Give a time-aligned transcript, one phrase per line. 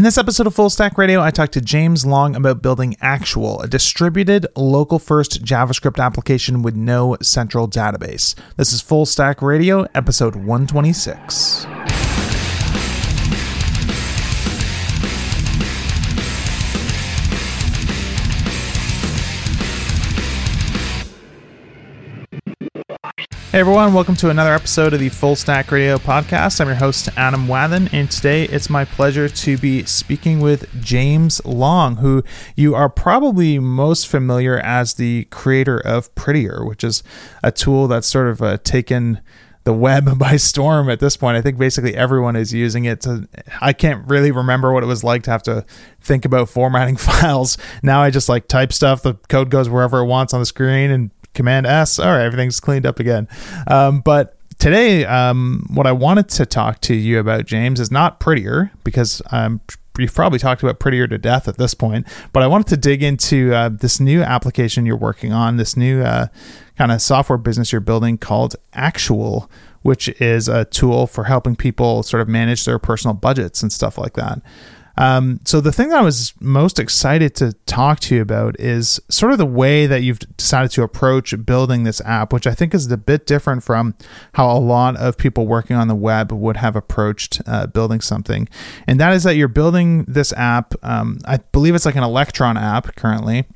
[0.00, 3.60] In this episode of Full Stack Radio, I talked to James Long about building Actual,
[3.60, 8.34] a distributed, local first JavaScript application with no central database.
[8.56, 11.66] This is Full Stack Radio, episode 126.
[23.50, 26.60] Hey everyone, welcome to another episode of the Full Stack Radio podcast.
[26.60, 31.44] I'm your host, Adam Wathan, and today it's my pleasure to be speaking with James
[31.44, 32.22] Long, who
[32.54, 37.02] you are probably most familiar as the creator of Prettier, which is
[37.42, 39.20] a tool that's sort of uh, taken
[39.64, 41.36] the web by storm at this point.
[41.36, 43.00] I think basically everyone is using it.
[43.00, 43.28] To,
[43.60, 45.66] I can't really remember what it was like to have to
[46.00, 47.58] think about formatting files.
[47.82, 50.92] Now I just like type stuff, the code goes wherever it wants on the screen
[50.92, 51.98] and Command S.
[51.98, 53.28] All right, everything's cleaned up again.
[53.66, 58.20] Um, but today, um, what I wanted to talk to you about, James, is not
[58.20, 59.60] prettier because um,
[59.98, 62.06] you've probably talked about prettier to death at this point.
[62.32, 66.02] But I wanted to dig into uh, this new application you're working on, this new
[66.02, 66.28] uh,
[66.76, 69.50] kind of software business you're building called Actual,
[69.82, 73.98] which is a tool for helping people sort of manage their personal budgets and stuff
[73.98, 74.40] like that.
[75.00, 79.00] Um, so the thing that I was most excited to talk to you about is
[79.08, 82.74] sort of the way that you've decided to approach building this app, which I think
[82.74, 83.94] is a bit different from
[84.34, 88.48] how a lot of people working on the web would have approached uh, building something.
[88.86, 90.74] And that is that you're building this app.
[90.82, 93.46] Um, I believe it's like an Electron app currently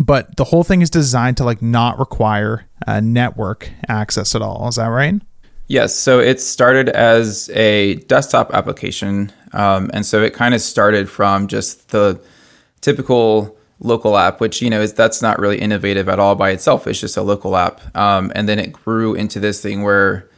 [0.00, 4.68] but the whole thing is designed to like not require uh, network access at all.
[4.68, 5.20] Is that right?
[5.68, 5.94] Yes.
[5.94, 9.32] So it started as a desktop application.
[9.52, 12.20] Um, and so it kind of started from just the
[12.80, 16.86] typical local app, which, you know, is that's not really innovative at all by itself.
[16.86, 17.80] It's just a local app.
[17.96, 20.28] Um, and then it grew into this thing where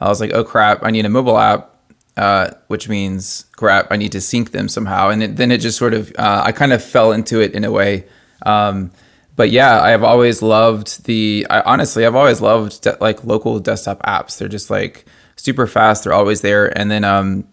[0.00, 1.74] I was like, oh crap, I need a mobile app,
[2.16, 5.08] uh, which means crap, I need to sync them somehow.
[5.08, 7.64] And it, then it just sort of, uh, I kind of fell into it in
[7.64, 8.06] a way.
[8.46, 8.92] Um,
[9.36, 11.46] but yeah, I've always loved the.
[11.50, 14.38] I, honestly, I've always loved de- like local desktop apps.
[14.38, 16.04] They're just like super fast.
[16.04, 16.76] They're always there.
[16.78, 17.48] And then, um,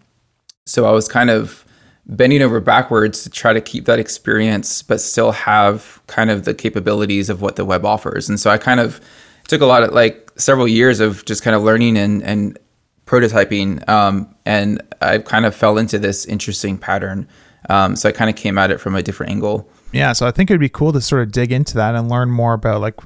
[0.66, 1.64] so I was kind of
[2.06, 6.54] bending over backwards to try to keep that experience, but still have kind of the
[6.54, 8.28] capabilities of what the web offers.
[8.28, 9.00] And so I kind of
[9.48, 12.58] took a lot of like several years of just kind of learning and and
[13.06, 13.86] prototyping.
[13.88, 17.28] Um, and I kind of fell into this interesting pattern.
[17.68, 20.30] Um, so I kind of came at it from a different angle yeah, so I
[20.30, 22.98] think it'd be cool to sort of dig into that and learn more about like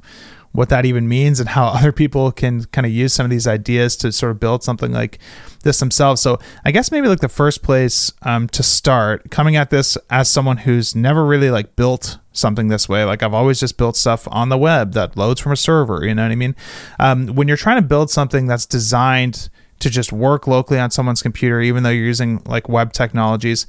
[0.56, 3.47] what that even means and how other people can kind of use some of these
[3.47, 5.19] ideas to sort of build something like
[5.62, 6.21] this themselves.
[6.21, 10.28] So I guess maybe like the first place um, to start coming at this as
[10.28, 13.05] someone who's never really like built something this way.
[13.05, 16.05] Like I've always just built stuff on the web that loads from a server.
[16.05, 16.56] You know what I mean?
[16.99, 21.22] Um, when you're trying to build something that's designed to just work locally on someone's
[21.22, 23.66] computer, even though you're using like web technologies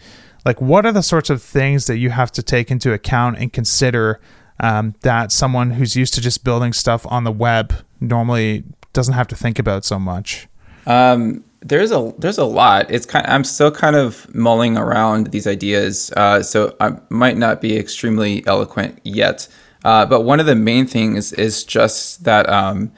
[0.47, 3.51] like what are the sorts of things that you have to take into account and
[3.51, 4.21] consider
[4.59, 8.63] um, that someone who's used to just building stuff on the web normally
[8.93, 10.47] doesn't have to think about so much.
[10.85, 12.89] Um, there's a there's a lot.
[12.91, 17.61] It's kind i'm still kind of mulling around these ideas uh, so i might not
[17.61, 19.47] be extremely eloquent yet.
[19.83, 22.91] Uh, but one of the main things is just that um,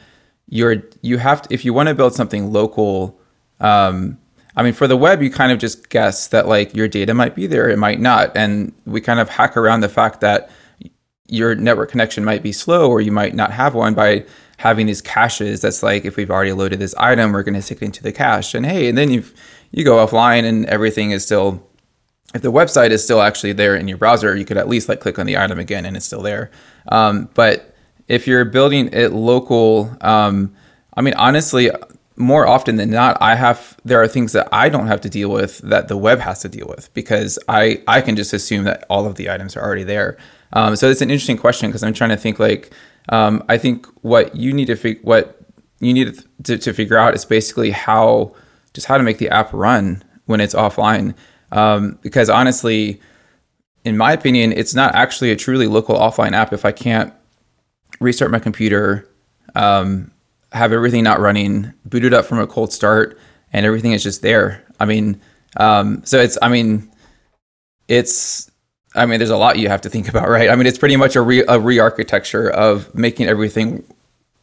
[0.47, 3.19] you're you have to, if you want to build something local
[3.59, 4.17] um,
[4.55, 7.35] I mean, for the web, you kind of just guess that like your data might
[7.35, 8.35] be there, it might not.
[8.35, 10.49] And we kind of hack around the fact that
[11.29, 14.25] your network connection might be slow or you might not have one by
[14.57, 17.81] having these caches that's like if we've already loaded this item we're going to stick
[17.81, 19.23] it into the cache and hey and then you
[19.71, 21.65] you go offline and everything is still
[22.33, 24.99] if the website is still actually there in your browser you could at least like
[24.99, 26.51] click on the item again and it's still there
[26.89, 27.73] um, but
[28.07, 30.53] if you're building it local um,
[30.95, 31.69] i mean honestly
[32.19, 35.29] more often than not, I have there are things that I don't have to deal
[35.29, 38.85] with that the web has to deal with because I I can just assume that
[38.89, 40.17] all of the items are already there.
[40.53, 42.71] Um, so it's an interesting question because I'm trying to think like
[43.09, 45.41] um, I think what you need to fig- what
[45.79, 48.35] you need to, to, figure out is basically how
[48.73, 51.15] just how to make the app run when it's offline.
[51.51, 53.01] Um, because honestly,
[53.85, 57.13] in my opinion, it's not actually a truly local offline app if I can't
[57.99, 59.07] restart my computer.
[59.55, 60.11] Um,
[60.51, 63.19] have everything not running, booted up from a cold start,
[63.53, 64.63] and everything is just there.
[64.79, 65.21] I mean,
[65.57, 66.91] um, so it's, I mean,
[67.87, 68.49] it's,
[68.95, 70.49] I mean, there's a lot you have to think about, right?
[70.49, 73.83] I mean, it's pretty much a re a re-architecture of making everything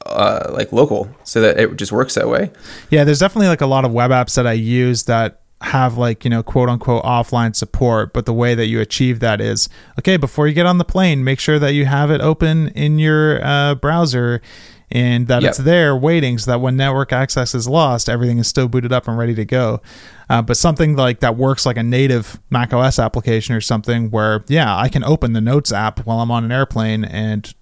[0.05, 2.51] uh, like local so that it just works that way.
[2.91, 6.23] Yeah, there's definitely like a lot of web apps that I use that have like
[6.23, 10.19] you know quote unquote offline support but the way that you achieve that is okay
[10.19, 13.43] before you get on the plane make sure that you have it open in your
[13.43, 14.43] uh, browser
[14.91, 15.49] and that Yep.
[15.49, 19.09] it's there waiting so that when network access is lost, everything is still booted up
[19.09, 19.81] and ready to go.
[20.31, 24.45] Uh, but something like that works like a native Mac OS application or something where,
[24.49, 27.53] yeah, I can open the Notes app while I'm on an airplane and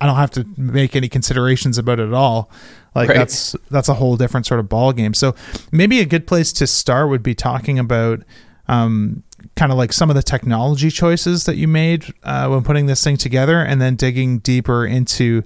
[0.00, 2.50] I don't have to make any considerations about it at all.
[2.94, 3.18] Like Right.
[3.18, 5.14] that's that's a whole different sort of ball game.
[5.14, 5.34] So
[5.72, 8.22] maybe a good place to start would be talking about
[8.68, 9.24] um,
[9.56, 13.02] kind of like some of the technology choices that you made uh, when putting this
[13.02, 15.42] thing together, and then digging deeper into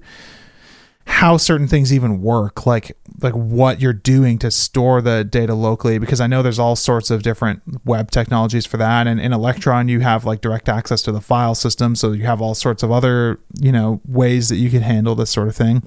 [1.06, 5.99] how certain things even work like like what you're doing to store the data locally
[5.99, 9.06] because i know there's all sorts of different web technologies for that.
[9.06, 12.41] And in electron you have like direct access to the file system so you have
[12.41, 15.87] all sorts of other you know ways that you can handle this sort of thing.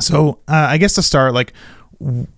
[0.00, 1.52] So uh, i guess to start like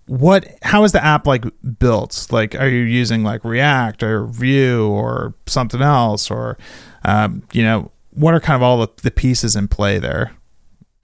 [0.06, 1.44] what how is the app like
[1.78, 2.28] built?
[2.30, 6.30] Like are you using like react or vue or something else?
[6.30, 6.56] Or
[7.04, 10.32] um, you know what are kind of all the, the pieces in play there?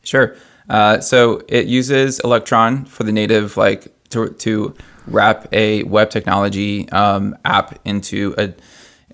[0.03, 0.37] Sure.
[0.69, 4.75] Uh, so it uses Electron for the native, like to, to
[5.07, 8.55] wrap a web technology um, app into a,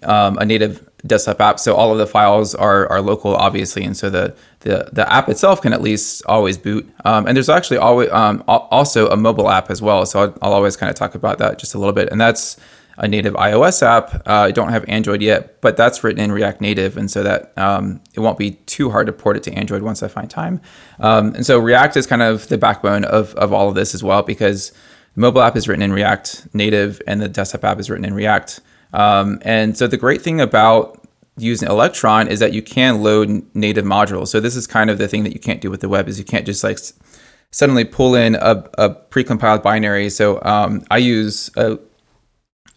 [0.09, 1.59] um, a native desktop app.
[1.59, 5.29] So all of the files are, are local, obviously, and so the, the the app
[5.29, 6.89] itself can at least always boot.
[7.05, 10.05] Um, and there's actually always um, also a mobile app as well.
[10.07, 12.59] So I'll, I'll always kind of talk about that just a little bit, and that's
[13.01, 14.15] a native iOS app.
[14.27, 17.57] Uh, I don't have Android yet, but that's written in React Native, and so that
[17.57, 20.61] um, it won't be too hard to port it to Android once I find time.
[21.01, 24.05] Um, and so React is kind of the backbone of, of all of this as
[24.05, 24.71] well, because
[25.15, 28.15] the mobile app is written in React Native and the desktop app is written in
[28.15, 28.61] React.
[28.93, 31.03] Um, and so the great thing about
[31.39, 34.29] using Electron is that you can load native modules.
[34.29, 36.19] So this is kind of the thing that you can't do with the web is
[36.19, 36.79] you can't just like
[37.51, 40.11] suddenly pull in a, a precompiled binary.
[40.11, 41.79] So um, I use a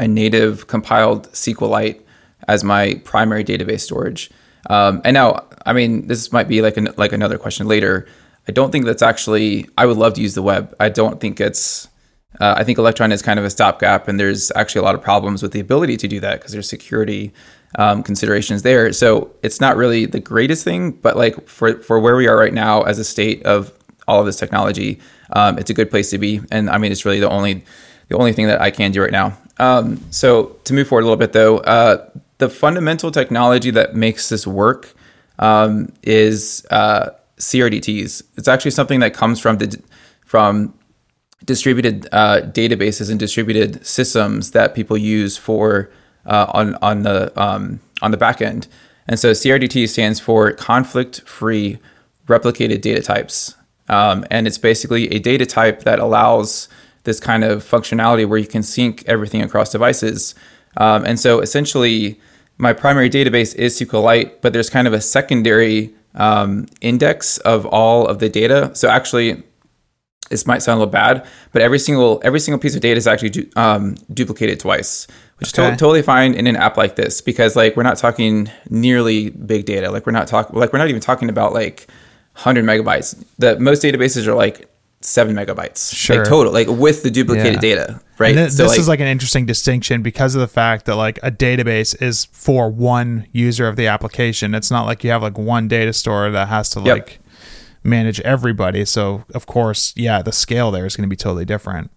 [0.03, 2.01] a native compiled SQLite
[2.47, 4.29] as my primary database storage.
[4.69, 8.07] Um, and now, I mean, this might be like an, like another question later.
[8.47, 9.69] I don't think that's actually.
[9.77, 10.75] I would love to use the web.
[10.79, 11.87] I don't think it's.
[12.41, 15.01] Uh, I think Electron is kind of a stopgap, and there's actually a lot of
[15.01, 17.31] problems with the ability to do that because there's security
[17.75, 18.91] um, considerations there.
[18.91, 22.53] So it's not really the greatest thing, but like for for where we are right
[22.53, 23.71] now as a state of
[24.07, 24.99] all of this technology,
[25.31, 26.41] um, it's a good place to be.
[26.51, 27.63] And I mean, it's really the only
[28.09, 29.37] the only thing that I can do right now.
[29.59, 32.09] Um, so to move forward a little bit though, uh,
[32.39, 34.93] the fundamental technology that makes this work
[35.39, 38.23] um, is uh, CRDTs.
[38.37, 39.81] It's actually something that comes from the
[40.25, 40.73] from
[41.45, 45.89] distributed uh, databases and distributed systems that people use for
[46.25, 48.67] uh, on on the um, on the back end.
[49.07, 51.79] And so CRDT stands for conflict free
[52.27, 53.55] replicated data types,
[53.89, 56.69] um, and it's basically a data type that allows
[57.03, 60.35] this kind of functionality where you can sync everything across devices.
[60.77, 62.19] Um, and so essentially,
[62.57, 68.07] my primary database is SQLite, but there's kind of a secondary um, index of all
[68.07, 68.71] of the data.
[68.73, 69.43] So actually,
[70.29, 73.07] this might sound a little bad, but every single every single piece of data is
[73.07, 75.07] actually du- um, duplicated twice,
[75.37, 78.49] which is to- totally fine in an app like this because like we're not talking
[78.69, 79.91] nearly big data.
[79.91, 81.87] Like we're not talking like we're not even talking about like
[82.35, 83.21] 100 megabytes.
[83.37, 84.69] The most databases are like
[85.03, 86.17] seven megabytes, Sure.
[86.17, 87.59] like total, like with the duplicated Yeah.
[87.75, 88.35] data, right?
[88.37, 91.29] And thi- this is like an interesting distinction because of the fact that like a
[91.31, 94.55] database is for one user of the application.
[94.55, 96.85] It's not like you have like one data store that has to Yep.
[96.97, 97.19] like
[97.83, 98.85] manage everybody.
[98.85, 101.91] So of course, yeah, the scale there is going to be totally different.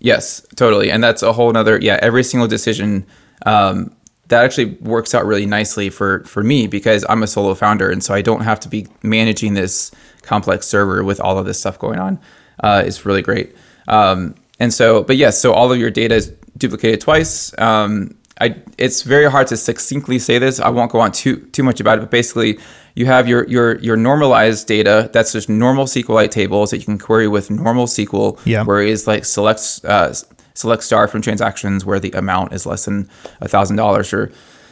[0.00, 0.90] Yes, totally.
[0.90, 3.04] And that's a whole nother, yeah, every single decision
[3.46, 3.92] um,
[4.28, 7.90] that actually works out really nicely for, for me because I'm a solo founder.
[7.90, 9.90] And so I don't have to be managing this
[10.22, 12.18] complex server with all of this stuff going on.
[12.60, 13.54] Uh, it's really great.
[13.86, 17.56] Um, and so, but yes, so all of your data is duplicated twice.
[17.58, 20.60] Um, I, it's very hard to succinctly say this.
[20.60, 22.58] I won't go on too too much about it, but basically,
[22.94, 25.10] you have your your your normalized data.
[25.12, 28.62] That's just normal SQLite tables that you can query with normal SQL Yeah.
[28.64, 30.12] queries, like select uh,
[30.54, 33.08] select star from transactions where the amount is less than
[33.40, 34.30] a thousand dollars or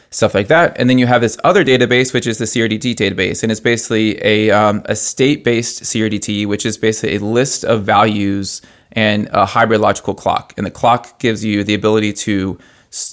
[0.09, 0.75] stuff like that.
[0.79, 4.23] And then you have this other database, which is the CRDT database, and it's basically
[4.23, 8.61] a um, a state based CRDT, which is basically a list of values
[8.93, 10.53] and a hybrid logical clock.
[10.57, 12.57] And the clock gives you the ability to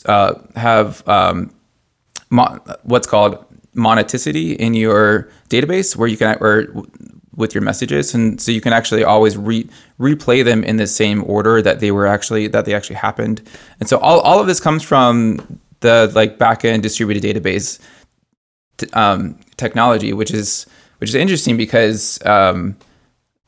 [0.06, 1.54] uh, have um,
[2.82, 6.66] what's called monotonicity in your database where you can or
[7.34, 11.24] with your messages and so you can actually always re- replay them in the same
[11.24, 13.42] order that they were actually that they actually happened
[13.80, 17.78] and so all, all of this comes from the like backend distributed database
[18.78, 20.66] t- um, technology which is
[20.98, 22.76] which is interesting because um,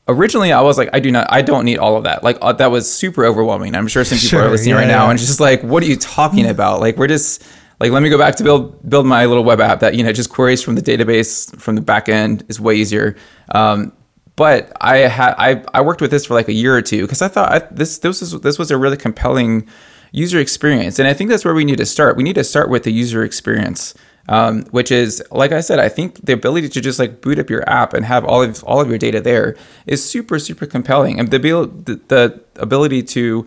[0.07, 2.23] originally I was like, I do not, I don't need all of that.
[2.23, 3.75] Like uh, that was super overwhelming.
[3.75, 5.11] I'm sure some people Sure, are listening yeah, right now yeah.
[5.11, 6.81] and just like, what are you talking about?
[6.81, 7.43] Like we're just
[7.79, 10.11] like, let me go back to build build my little web app that you know
[10.11, 13.15] just queries from the database from the backend is way easier.
[13.49, 13.93] Um,
[14.35, 17.21] but I had I, I worked with this for like a year or two because
[17.21, 19.67] I thought I, this this was this was a really compelling
[20.11, 22.17] user experience, and I think that's where we need to start.
[22.17, 23.93] We need to start with the user experience,
[24.29, 27.49] um, which is like I said, I think the ability to just like boot up
[27.49, 31.19] your app and have all of all of your data there is super super compelling,
[31.19, 33.45] and the the, ability to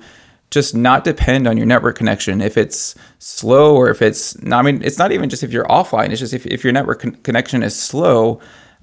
[0.51, 4.63] just not depend on your network connection if it's slow or if it's not, I
[4.63, 6.11] mean, it's not even just if you're offline.
[6.11, 8.41] It's just if, if your network con- connection is slow,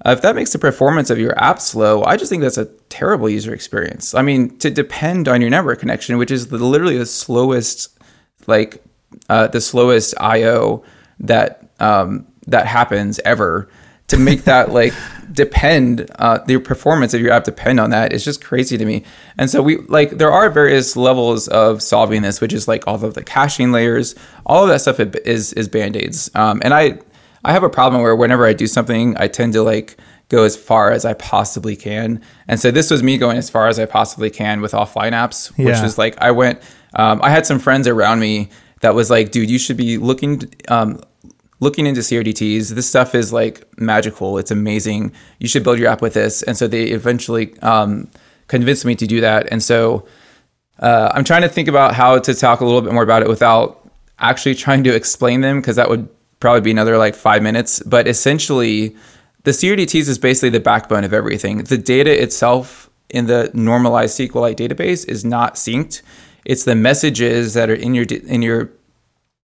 [0.08, 2.64] uh, if that makes the performance of your app slow, I just think that's a
[2.88, 4.14] terrible user experience.
[4.14, 7.98] I mean, to depend on your network connection, which is the, literally the slowest,
[8.46, 8.82] like
[9.28, 10.82] uh, the slowest I/O
[11.20, 13.68] that um, that happens ever,
[14.06, 14.94] to make that like
[15.30, 19.04] depend uh, the performance of your app depend on that is just crazy to me.
[19.36, 23.04] And so we like there are various levels of solving this, which is like all
[23.04, 24.14] of the caching layers,
[24.46, 26.30] all of that stuff is is band aids.
[26.34, 26.98] Um, and I
[27.44, 29.96] I have a problem where whenever I do something, I tend to like
[30.28, 32.22] go as far as I possibly can.
[32.46, 35.48] And so this was me going as far as I possibly can with offline apps,
[35.56, 35.84] which yeah.
[35.84, 36.60] is like I went.
[36.94, 40.52] Um, I had some friends around me that was like, dude, you should be looking
[40.68, 41.00] um,
[41.60, 42.70] looking into CRDTs.
[42.70, 44.38] This stuff is like magical.
[44.38, 45.12] It's amazing.
[45.38, 46.42] You should build your app with this.
[46.42, 48.10] And so they eventually um,
[48.46, 49.48] convinced me to do that.
[49.50, 50.06] And so
[50.78, 53.28] uh, I'm trying to think about how to talk a little bit more about it
[53.28, 56.08] without actually trying to explain them because that would
[56.40, 57.82] probably be another like five minutes.
[57.84, 58.96] But essentially,
[59.44, 61.64] the CRDTs is basically the backbone of everything.
[61.64, 66.02] The data itself in the normalized SQLite database is not synced.
[66.44, 68.70] It's the messages that are in your in your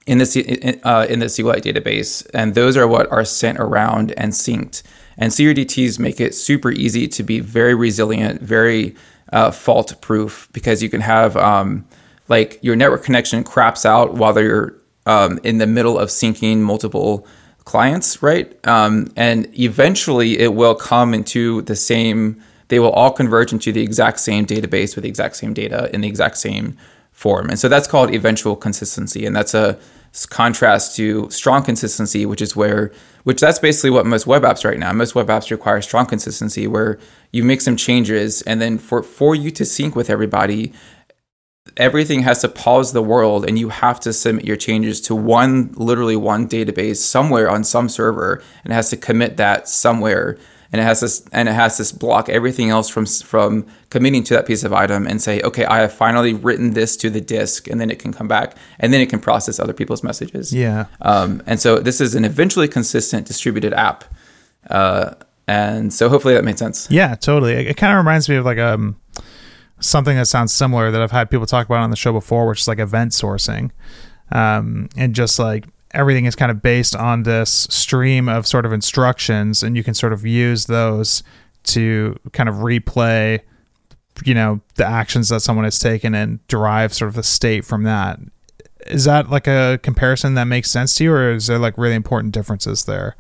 [0.08, 4.34] in the uh, in the SQLite database, and those are what are sent around and
[4.34, 4.84] synced.
[5.18, 8.96] And CRDTs make it super easy to be very resilient, very
[9.32, 11.86] uh, fault proof because you can have um,
[12.28, 17.26] like your network connection craps out while you're um, in the middle of syncing multiple
[17.66, 18.56] clients, right?
[18.68, 23.82] Um, and eventually it will come into the same, they will all converge into the
[23.82, 26.78] exact same database with the exact same data in the exact same
[27.12, 27.50] form.
[27.50, 29.26] And so that's called eventual consistency.
[29.26, 29.78] And that's a
[30.30, 32.92] contrast to strong consistency, which is where,
[33.24, 34.92] which that's basically what most web apps right now.
[34.92, 37.00] Most web apps require strong consistency where
[37.32, 40.74] you make some changes and then for, for you to sync with everybody,
[41.78, 45.72] everything has to pause the world and you have to submit your changes to one
[45.76, 50.38] literally one database somewhere on some server and it has to commit that somewhere.
[50.74, 54.34] And it has this and it has this block everything else from from committing to
[54.36, 57.68] that piece of item and say okay i have finally written this to the disk
[57.68, 60.54] and then it can come back and then it can process other people's messages.
[60.54, 60.86] Yeah.
[61.02, 64.06] Um, and so this is an eventually consistent distributed app.
[64.70, 66.90] Uh, and so hopefully that made sense.
[66.90, 67.52] Yeah totally.
[67.52, 68.96] It, it kind of reminds me of like um
[69.82, 72.62] something that sounds similar that I've had people talk about on the show before, which
[72.62, 73.72] is like event sourcing.
[74.32, 78.72] Um, and just like everything is kind of based on this stream of sort of
[78.72, 81.24] instructions, and you can sort of use those
[81.64, 83.42] to kind of replay,
[84.24, 87.84] you know, the actions that someone has taken and derive sort of the state from
[87.84, 88.20] that.
[88.88, 91.96] Is that like a comparison that makes sense to you, or is there like really
[91.96, 93.16] important differences there?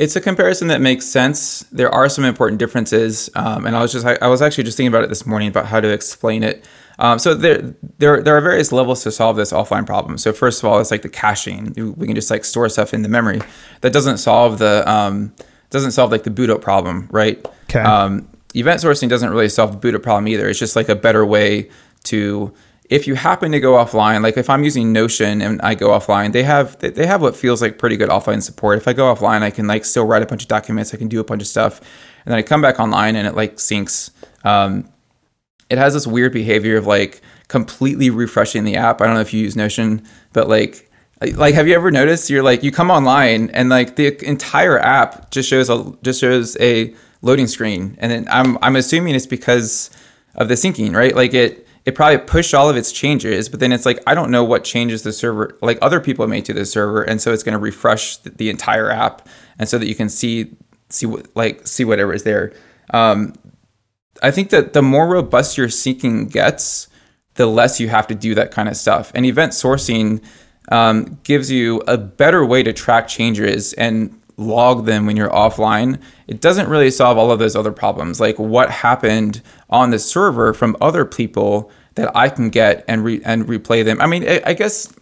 [0.00, 1.60] It's a comparison that makes sense.
[1.70, 4.78] There are some important differences, um, and I was just I, I, was actually just
[4.78, 6.64] thinking about it this morning about how to explain it.
[6.98, 10.16] Um, so there, there there are various levels to solve this offline problem.
[10.16, 11.74] So first of all, it's like the caching.
[11.98, 13.42] We can just like store stuff in the memory.
[13.82, 15.34] That doesn't solve the um,
[15.68, 17.46] doesn't solve like the boot up problem, right?
[17.64, 17.80] Okay.
[17.80, 20.48] Um, event sourcing doesn't really solve the boot up problem either.
[20.48, 21.68] It's just like a better way
[22.04, 22.54] to
[22.90, 26.32] if you happen to go offline, like if I'm using Notion and I go offline,
[26.32, 28.78] they have they have what feels like pretty good offline support.
[28.78, 31.06] If I go offline, I can like still write a bunch of documents, I can
[31.06, 31.78] do a bunch of stuff,
[32.24, 34.10] and then I come back online and it like syncs.
[34.44, 34.88] Um,
[35.70, 39.00] it has this weird behavior of like completely refreshing the app.
[39.00, 40.90] I don't know if you use Notion, but like
[41.36, 45.30] like have you ever noticed you're like you come online and like the entire app
[45.30, 46.92] just shows a just shows a
[47.22, 49.90] loading screen, and then I'm I'm assuming it's because
[50.34, 51.14] of the syncing, right?
[51.14, 54.30] Like it it probably pushed all of its changes, but then it's like I don't
[54.30, 57.42] know what changes the server like other people made to the server, and so it's
[57.42, 59.26] going to refresh the, entire app,
[59.58, 60.56] and so that you can see
[60.88, 62.52] see what like see whatever is there.
[62.92, 63.34] Um,
[64.22, 66.88] I think that the more robust your syncing gets,
[67.34, 69.10] the less you have to do that kind of stuff.
[69.14, 70.22] And event sourcing
[70.70, 76.00] um, gives you a better way to track changes and log them when you're offline,
[76.26, 78.20] it doesn't really solve all of those other problems.
[78.20, 83.22] Like what happened on the server from other people that I can get and re-
[83.24, 84.00] and replay them.
[84.00, 84.92] I mean, I, I guess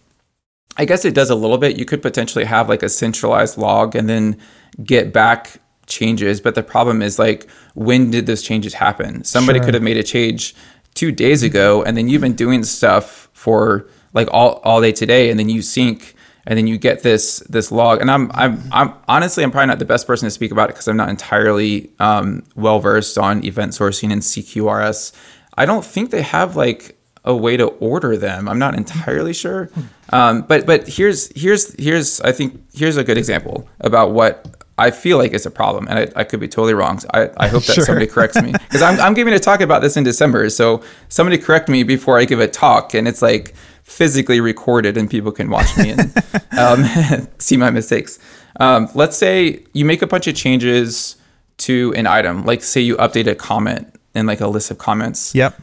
[0.76, 1.78] I guess it does a little bit.
[1.78, 4.38] You could potentially have like a centralized log and then
[4.84, 9.24] get back changes, but the problem is like when did those changes happen?
[9.24, 9.66] Somebody sure.
[9.66, 10.54] could have made a change
[10.94, 15.30] 2 days ago and then you've been doing stuff for like all all day today
[15.30, 16.14] and then you sync
[16.48, 18.00] and then you get this this log.
[18.00, 20.72] And I'm I'm I'm honestly I'm probably not the best person to speak about it
[20.72, 25.12] because I'm not entirely um, well versed on event sourcing and CQRS.
[25.56, 28.48] I don't think they have like a way to order them.
[28.48, 29.70] I'm not entirely sure.
[30.10, 34.90] Um, but but here's here's here's I think here's a good example about what I
[34.90, 36.98] feel like it's a problem, and I, I could be totally wrong.
[37.00, 37.84] So I, I hope that Sure.
[37.84, 40.48] somebody corrects me because I'm, I'm giving a talk about this in December.
[40.50, 45.10] So somebody correct me before I give a talk, and it's like physically recorded, and
[45.10, 46.12] people can watch me and
[46.58, 48.18] um, see my mistakes.
[48.60, 51.16] Um, let's say you make a bunch of changes
[51.58, 55.34] to an item, like say you update a comment in like a list of comments
[55.34, 55.58] Yep.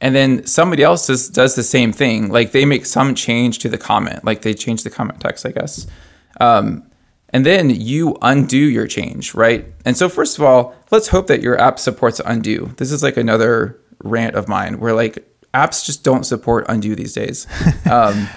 [0.00, 3.68] and then somebody else does, does the same thing like they make some change to
[3.68, 5.86] the comment like they change the comment text i guess
[6.40, 6.84] um,
[7.30, 11.42] and then you undo your change right and so first of all let's hope that
[11.42, 16.04] your app supports undo this is like another rant of mine where like apps just
[16.04, 17.46] don't support undo these days
[17.90, 18.28] um,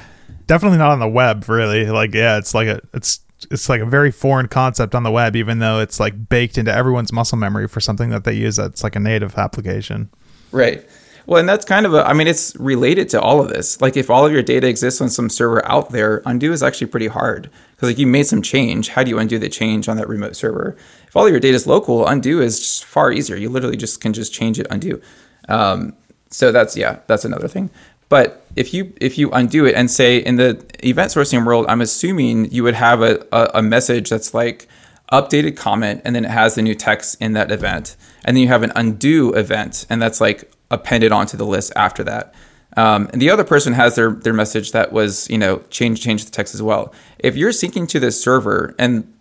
[0.52, 1.86] Definitely not on the web, really.
[1.86, 5.38] Like, yeah, it's like a it's it's like a very foreign concept on the web,
[5.38, 8.84] even though it's like baked into everyone's muscle memory for something that they use that's
[8.84, 10.10] like a native application.
[10.52, 10.86] Right.
[11.26, 13.80] Well, and that's kind of a, I mean, it's related to all of this.
[13.80, 16.88] Like, if all of your data exists on some server out there, undo is actually
[16.88, 17.50] pretty hard.
[17.82, 18.90] Because, like, you made some change.
[18.90, 20.78] How do you undo the change on that remote server?
[21.08, 23.36] If all your data is local, undo is just far easier.
[23.36, 25.02] You literally just can just change it, undo.
[25.50, 25.96] Um,
[26.30, 27.72] so that's, yeah, that's another thing.
[28.08, 31.82] But if you if you undo it and say in the event sourcing world, I'm
[31.82, 34.68] assuming you would have a, a, a message that's like
[35.12, 37.96] updated comment and then it has the new text in that event.
[38.24, 42.04] And then you have an undo event and that's like appended onto the list after
[42.04, 42.36] that.
[42.78, 46.26] Um, and the other person has their their message that was, you know, change change
[46.26, 46.94] the text as well.
[47.20, 49.12] If you're syncing to this server and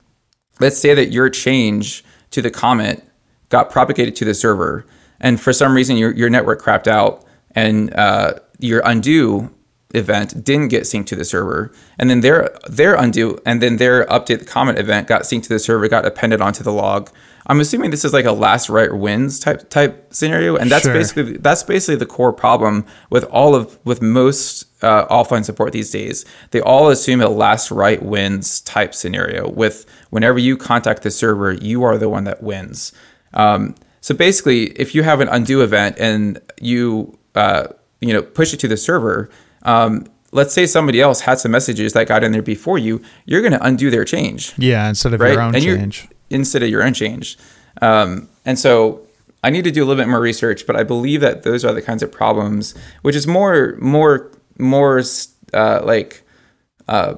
[0.61, 3.03] let's say that your change to the comment
[3.49, 4.87] got propagated to the server
[5.21, 9.51] and for some reason your, your network crapped out and uh, your undo
[9.93, 14.07] event didn't get synced to the server and then their their undo and then their
[14.07, 17.11] update the comment event got synced to the server got appended onto the log
[17.47, 20.93] i'm assuming this is like a last write wins type type scenario and that's Sure.
[20.95, 25.91] basically that's basically the core problem with all of with most uh, offline support these
[25.91, 31.11] days they all assume a last write wins type scenario with whenever you contact the
[31.11, 32.93] server you are the one that wins
[33.35, 37.67] um, so basically if you have an undo event and you uh,
[38.01, 39.29] you know push it to the server
[39.63, 43.43] um, let's say somebody else had some messages that got in there before you you're
[43.43, 45.33] going to undo their change Yeah, instead of right?
[45.33, 46.09] your own and change.
[46.31, 47.39] Instead of your own change.
[47.83, 49.07] Um, and so
[49.43, 51.73] I need to do a little bit more research, but I believe that those are
[51.73, 55.03] the kinds of problems, which is more, more, more
[55.53, 56.23] uh, like
[56.89, 57.15] uh,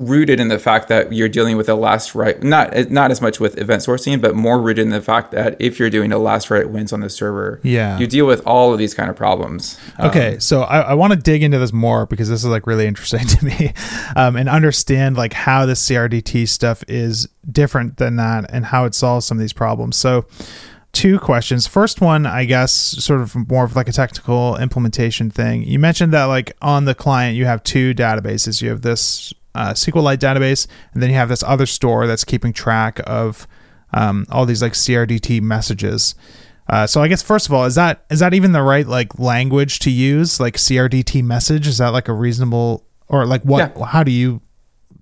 [0.00, 3.38] rooted in the fact that you're dealing with a last write, not not as much
[3.38, 6.50] with event sourcing, but more rooted in the fact that if you're doing a last
[6.50, 7.98] write wins on the server, Yeah.
[7.98, 9.78] you deal with all of these kind of problems.
[9.98, 12.66] Um, Okay, so I, I want to dig into this more because this is like
[12.66, 13.74] really interesting to me,
[14.16, 18.94] um, and understand like how the CRDT stuff is different than that and how it
[18.94, 19.96] solves some of these problems.
[19.96, 20.24] So,
[20.92, 21.66] two questions.
[21.66, 25.62] First one, I guess, sort of more of like a technical implementation thing.
[25.62, 28.62] You mentioned that like on the client you have two databases.
[28.62, 32.52] You have this uh, SQLite database, and then you have this other store that's keeping
[32.52, 33.46] track of
[33.92, 36.14] um, all these like CRDT messages.
[36.68, 39.18] Uh, so I guess first of all, is that is that even the right like
[39.18, 40.38] language to use?
[40.38, 43.76] Like CRDT message is that like a reasonable or like what?
[43.76, 43.86] Yeah.
[43.86, 44.40] How do you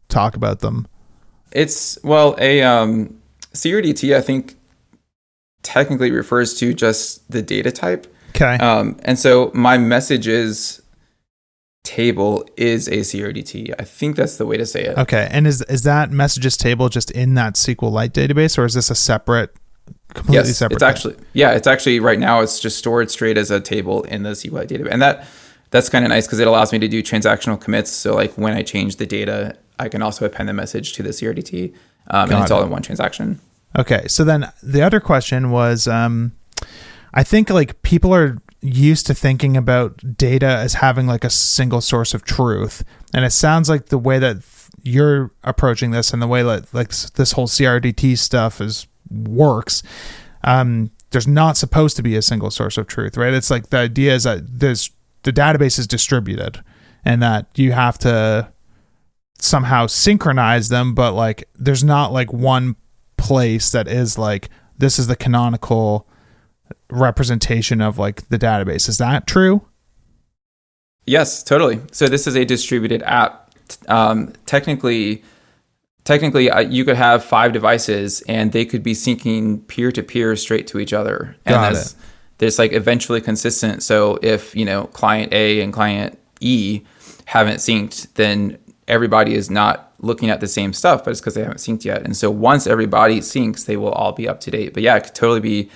[0.09, 0.89] talk about them?
[1.53, 3.21] It's well, a um,
[3.53, 4.57] CRDT I think
[5.63, 8.07] technically refers to just the data type.
[8.31, 8.57] Okay.
[8.57, 10.81] Um, and so my messages
[11.85, 13.75] table is a CRDT.
[13.79, 14.99] I think that's the way to say it.
[14.99, 15.29] okay.
[15.31, 18.95] And is is that messages table just in that SQLite database, or is this a
[18.95, 19.55] separate,
[20.15, 20.77] completely yes, separate?
[20.77, 20.89] it's thing?
[20.89, 24.31] actually yeah, it's actually right now it's just stored straight as a table in the
[24.31, 25.27] SQLite database, and that
[25.71, 27.91] that's kind of nice because it allows me to do transactional commits.
[27.91, 31.11] So like when I change the data, I can also append the message to the
[31.11, 31.75] CRDT,
[32.11, 32.55] um, and it's it.
[32.55, 33.41] all in one transaction.
[33.79, 36.33] Okay, so then the other question was, um,
[37.13, 41.81] I think like people are used to thinking about data as having like a single
[41.81, 44.39] source of truth, and it sounds like the way that
[44.83, 49.83] you're approaching this and the way that like this whole CRDT stuff is works.
[50.45, 53.33] Um, there's not supposed to be a single source of truth, right?
[53.33, 54.91] It's like the idea is that there's
[55.23, 56.63] the database is distributed,
[57.05, 58.53] and that you have to
[59.41, 62.77] somehow synchronize them, but like there's not like one
[63.17, 66.08] place that is like this is the canonical
[66.91, 68.89] representation of like the database.
[68.89, 69.63] Is that true?
[71.07, 71.81] Yes, totally.
[71.93, 73.55] So this is a distributed app.
[73.89, 75.23] Um, technically,
[76.05, 80.37] technically, uh, you could have five devices, and they could be syncing peer to peer
[80.37, 81.99] straight to each other, and Got that's it.
[82.39, 83.83] there's like eventually consistent.
[83.83, 86.83] So if you know client A and client E
[87.27, 91.43] haven't synced, then everybody is not looking at the same stuff, but it's because they
[91.43, 92.03] haven't synced yet.
[92.03, 94.73] And so once everybody syncs, they will all be up to date.
[94.73, 95.71] But yeah, it could totally be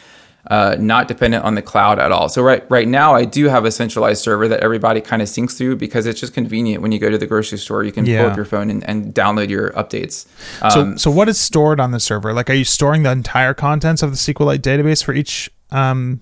[0.50, 2.28] uh, not dependent on the cloud at all.
[2.28, 5.56] So right right now, I do have a centralized server that everybody kind of syncs
[5.56, 6.82] through because it's just convenient.
[6.82, 8.22] When you go to the grocery store, you can Yeah.
[8.22, 10.26] pull up your phone and, and download your updates.
[10.72, 12.32] So, Um, so what is stored on the server?
[12.34, 16.20] Like, are you storing the entire contents of the SQLite database for each um,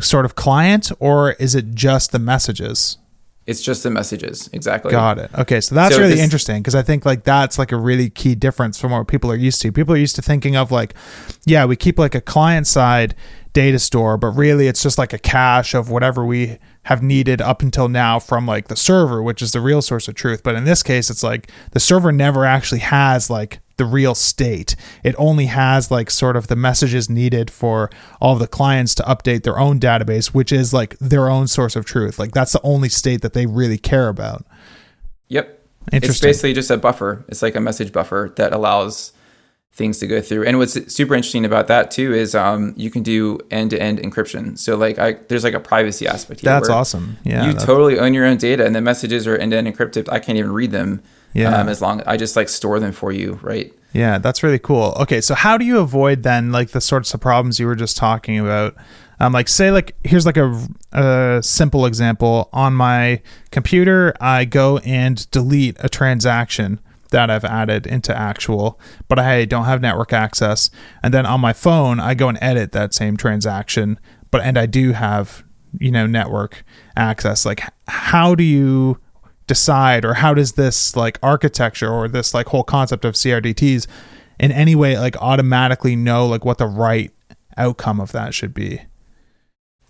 [0.00, 2.96] sort of client, or is it just the messages?
[3.46, 4.90] It's just the messages, exactly.
[4.90, 5.30] Got it.
[5.38, 8.10] Okay, so that's So really this- interesting because I think like that's like a really
[8.10, 9.70] key difference from what people are used to.
[9.72, 10.94] People are used to thinking of like,
[11.44, 13.14] yeah, we keep like a client side
[13.52, 17.62] data store, but really it's just like a cache of whatever we have needed up
[17.62, 20.42] until now from like the server, which is the real source of truth.
[20.42, 24.76] But in this case, it's like the server never actually has like the real state.
[25.04, 29.02] It only has like sort of the messages needed for all of the clients to
[29.02, 32.18] update their own database, which is like their own source of truth.
[32.18, 34.46] Like that's the only state that they really care about.
[35.28, 35.52] Yep.
[35.92, 37.24] It's basically just a buffer.
[37.28, 39.12] It's like a message buffer that allows
[39.72, 40.44] things to go through.
[40.44, 44.58] And what's super interesting about that too is um, you can do end-to-end encryption.
[44.58, 46.50] So like I, there's like a privacy aspect here.
[46.50, 47.18] That's awesome.
[47.24, 47.46] Yeah.
[47.46, 50.08] you totally own your own data, and the messages are end-to-end encrypted.
[50.10, 51.02] I can't even read them.
[51.36, 51.56] Yeah.
[51.56, 53.72] Um, as long I just like store them for you, right?
[53.96, 54.94] yeah, that's really cool.
[55.00, 57.96] Okay, so how do you avoid then like the sorts of problems you were just
[57.96, 58.76] talking about?
[59.18, 64.14] Um, like say like here's like a, a simple example on my computer.
[64.20, 69.80] I go and delete a transaction that I've added into actual, but I don't have
[69.80, 70.70] network access.
[71.02, 73.98] And then on my phone, I go and edit that same transaction,
[74.30, 75.42] but and I do have
[75.80, 76.64] you know network
[76.96, 77.46] access.
[77.46, 79.00] Like how do you
[79.46, 83.86] decide or how does this like architecture or this like whole concept of CRDTs
[84.38, 87.12] in any way like automatically know like what the right
[87.56, 88.82] outcome of that should be?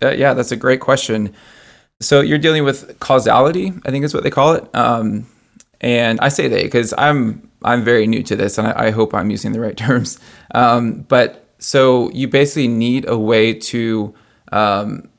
[0.01, 1.33] Uh, yeah, that's a great question.
[1.99, 4.69] So you're dealing with causality, I think is what they call it.
[4.75, 5.27] Um,
[5.81, 9.13] and I say they because I'm I'm very new to this, and I, I hope
[9.13, 10.19] I'm using the right terms.
[10.53, 14.13] Um, but so you basically need a way to
[14.51, 15.09] um,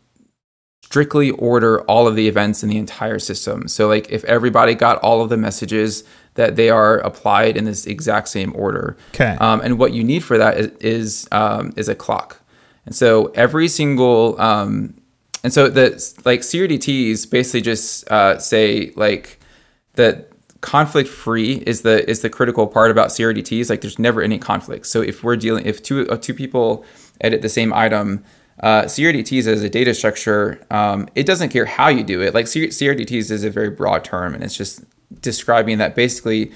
[0.89, 3.69] strictly order all of the events in the entire system.
[3.69, 7.85] So like if everybody got all of the messages that they are applied in this
[7.85, 8.97] exact same order.
[9.11, 9.37] Okay.
[9.39, 12.41] Um, and what you need for that is is, um, is a clock.
[12.87, 14.95] And so every single um,
[15.45, 15.91] and so the
[16.25, 19.39] like CRDTs basically just uh, say like
[19.97, 20.31] that
[20.63, 23.69] conflict free is the is the critical part about CRDTs.
[23.69, 24.87] Like there's never any conflict.
[24.87, 26.83] So if we're dealing if two uh, two people
[27.21, 28.25] edit the same item,
[28.61, 32.35] uh, CRDTs as a data structure, um, it doesn't care how you do it.
[32.35, 34.85] Like CRDTs is a very broad term, and it's just
[35.21, 36.53] describing that basically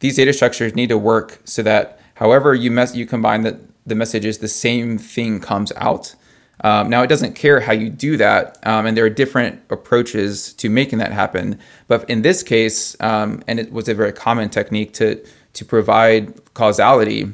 [0.00, 3.94] these data structures need to work so that however you mess you combine the, the
[3.94, 6.14] messages, the same thing comes out.
[6.62, 10.52] Um, now it doesn't care how you do that, um, and there are different approaches
[10.54, 11.58] to making that happen.
[11.88, 16.52] But in this case, um, and it was a very common technique to to provide
[16.54, 17.32] causality,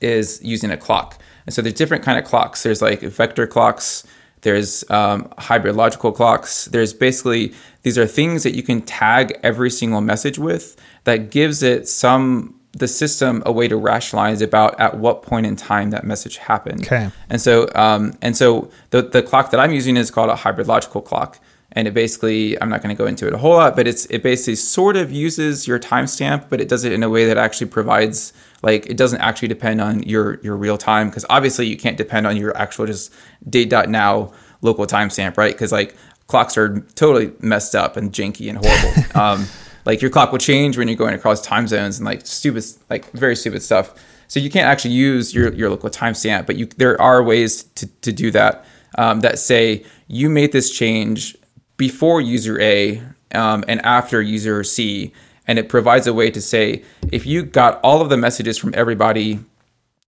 [0.00, 1.20] is using a clock.
[1.46, 2.62] And so there's different kind of clocks.
[2.62, 4.04] There's like vector clocks.
[4.42, 6.66] There's um, hybrid logical clocks.
[6.66, 11.62] There's basically these are things that you can tag every single message with that gives
[11.62, 16.04] it some the system a way to rationalize about at what point in time that
[16.04, 16.82] message happened.
[16.82, 17.08] Okay.
[17.30, 20.68] And so um, and so the the clock that I'm using is called a hybrid
[20.68, 21.40] logical clock.
[21.72, 24.06] And it basically, I'm not going to go into it a whole lot, but it's
[24.06, 27.36] it basically sort of uses your timestamp, but it does it in a way that
[27.36, 31.76] actually provides like it doesn't actually depend on your your real time because obviously you
[31.76, 33.12] can't depend on your actual just
[33.48, 35.52] date.now local timestamp, right?
[35.52, 35.94] Because like
[36.26, 39.20] clocks are totally messed up and janky and horrible.
[39.20, 39.46] um,
[39.84, 43.10] like your clock will change when you're going across time zones and like stupid, like
[43.12, 43.94] very stupid stuff.
[44.28, 47.86] So you can't actually use your, your local timestamp, but you there are ways to,
[47.86, 48.64] to do that
[48.98, 51.36] um, that say you made this change
[51.76, 55.12] before user A um, and after user C,
[55.46, 58.72] and it provides a way to say if you got all of the messages from
[58.74, 59.40] everybody,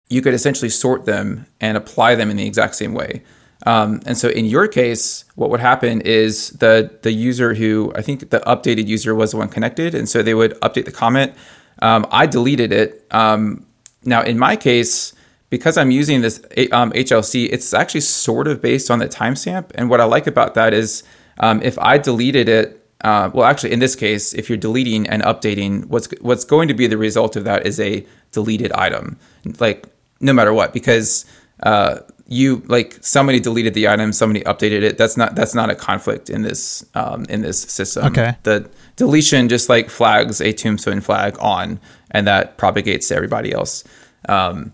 [0.10, 3.24] you could essentially sort them and apply them in the exact same way.
[3.66, 8.02] Um, and so in your case, what would happen is the the user who I
[8.02, 11.34] think the updated user was the one connected, and so they would update the comment.
[11.82, 13.06] Um, I deleted it.
[13.12, 13.66] Um,
[14.04, 15.14] now in my case,
[15.52, 16.40] because I'm using this
[16.72, 19.72] um, HLC, it's actually sort of based on the timestamp.
[19.76, 21.04] And what I like about that is
[21.42, 25.22] um, if I deleted it, uh, well, actually in this case, if you're deleting and
[25.24, 29.18] updating, what's what's going to be the result of that is a deleted item,
[29.60, 29.88] like
[30.20, 31.26] no matter what, because
[31.64, 34.98] uh, you like somebody deleted the item, somebody updated it.
[34.98, 38.06] That's not that's not a conflict in this um, in this system.
[38.06, 38.36] Okay.
[38.44, 41.80] The deletion just like flags a tombstone flag on,
[42.12, 43.84] and that propagates to everybody else.
[44.30, 44.74] Um,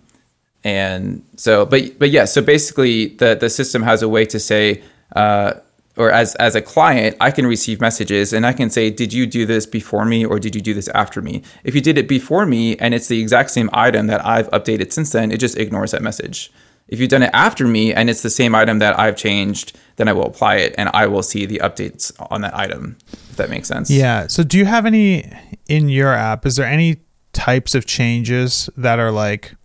[0.63, 4.83] and so, but but yeah, so basically, the the system has a way to say,
[5.15, 5.53] uh,
[5.97, 9.25] or as as a client, I can receive messages and I can say, "Did you
[9.25, 12.07] do this before me or did you do this after me?" If you did it
[12.07, 15.57] before me and it's the exact same item that I've updated since then, it just
[15.57, 16.51] ignores that message.
[16.87, 20.07] If you've done it after me and it's the same item that I've changed, then
[20.07, 22.97] I will apply it and I will see the updates on that item.
[23.29, 23.89] If that makes sense.
[23.89, 24.27] Yeah.
[24.27, 25.29] So do you have any
[25.67, 26.45] in your app?
[26.45, 27.01] Is there any
[27.33, 29.55] types of changes that are like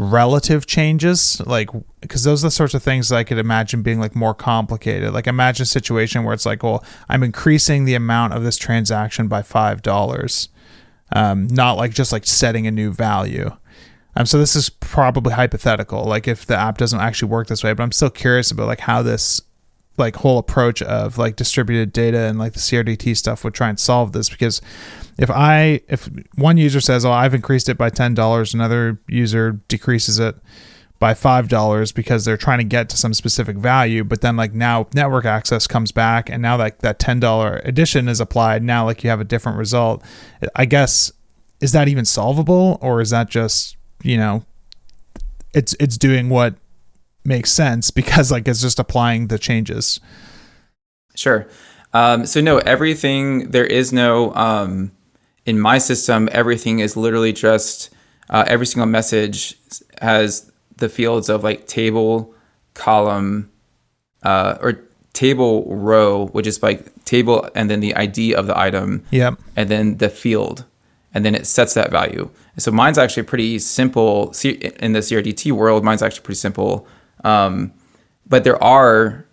[0.00, 1.68] relative changes like
[2.00, 5.12] because those are the sorts of things i could imagine being like more complicated.
[5.12, 9.28] Like imagine a situation where it's like well i'm increasing the amount of this transaction
[9.28, 10.48] by five dollars
[11.12, 13.50] um, not like just like setting a new value.
[14.14, 17.72] Um, so this is probably hypothetical like if the app doesn't actually work this way
[17.72, 19.40] but i'm still curious about like how this
[20.00, 23.78] like whole approach of like distributed data and like the CRDT stuff would try and
[23.78, 24.60] solve this because
[25.18, 29.60] if I if one user says oh I've increased it by ten dollars another user
[29.68, 30.34] decreases it
[30.98, 34.52] by five dollars because they're trying to get to some specific value but then like
[34.52, 38.84] now network access comes back and now like that ten dollar addition is applied now
[38.84, 40.02] like you have a different result.
[40.56, 41.12] I guess
[41.60, 44.44] is that even solvable or is that just you know
[45.52, 46.54] it's it's doing what
[47.24, 50.00] makes sense because like it's just applying the changes.
[51.14, 51.48] Sure.
[51.92, 54.92] Um, so no, everything there is no um,
[55.44, 56.28] in my system.
[56.32, 57.90] Everything is literally just
[58.28, 59.56] uh, every single message
[60.00, 62.34] has the fields of like table,
[62.74, 63.50] column,
[64.22, 64.80] uh, or
[65.12, 69.04] table row, which is like table and then the ID of the item.
[69.10, 69.38] Yep.
[69.56, 70.64] And then the field,
[71.12, 72.30] and then it sets that value.
[72.56, 74.32] So mine's actually pretty simple.
[74.44, 76.86] In the CRDT world, mine's actually pretty simple.
[77.24, 77.72] Um,
[78.26, 79.26] but there are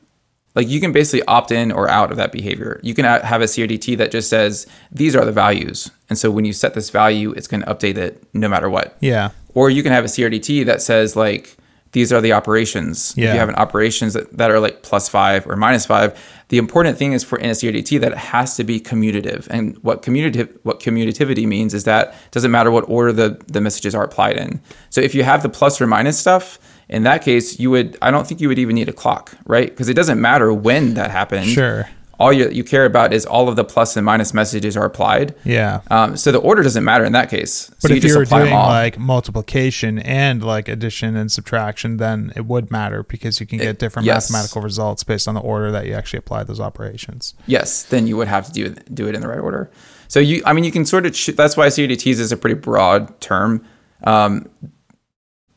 [0.55, 2.79] like you can basically opt in or out of that behavior.
[2.81, 6.45] You can have a CRDT that just says these are the values, and so when
[6.45, 8.97] you set this value, it's going to update it no matter what.
[8.99, 9.29] Yeah.
[9.53, 11.57] Or you can have a CRDT that says like
[11.91, 13.13] these are the operations.
[13.15, 13.29] Yeah.
[13.29, 16.19] If you have an operations that, that are like plus five or minus five,
[16.49, 19.47] the important thing is for in a CRDT that it has to be commutative.
[19.49, 23.61] And what commutative what commutativity means is that it doesn't matter what order the, the
[23.61, 24.61] messages are applied in.
[24.89, 28.11] So if you have the plus or minus stuff, in that case, you would I
[28.11, 29.69] don't think you would even need a clock, right?
[29.69, 31.47] Because it doesn't matter when that happened.
[31.47, 31.87] Sure.
[32.19, 35.35] All you, you care about is all of the plus and minus messages are applied.
[35.43, 35.81] Yeah.
[35.91, 37.51] Um, so the order doesn't matter in that case.
[37.51, 42.33] So but you if you were doing like multiplication and like addition and subtraction, then
[42.35, 44.31] it would matter because you can get different yes.
[44.31, 47.35] mathematical results based on the order that you actually apply those operations.
[47.45, 49.69] Yes, then you would have to do do it in the right order.
[50.07, 51.35] So you, I mean, you can sort of.
[51.35, 53.63] that's why CRDTs is a pretty broad term.
[54.03, 54.49] Um,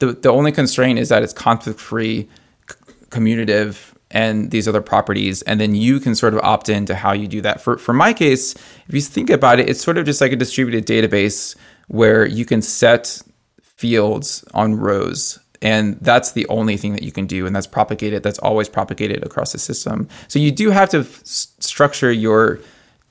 [0.01, 2.29] the the only constraint is that it's conflict free,
[2.69, 2.77] c-
[3.09, 7.29] commutative, and these other properties, and then you can sort of opt into how you
[7.29, 7.61] do that.
[7.61, 8.55] For for my case,
[8.89, 12.45] if you think about it, it's sort of just like a distributed database where you
[12.45, 13.23] can set
[13.63, 18.23] fields on rows and that's the only thing that you can do and that's propagated
[18.23, 22.61] that's always propagated across the system so you do have to f- structure your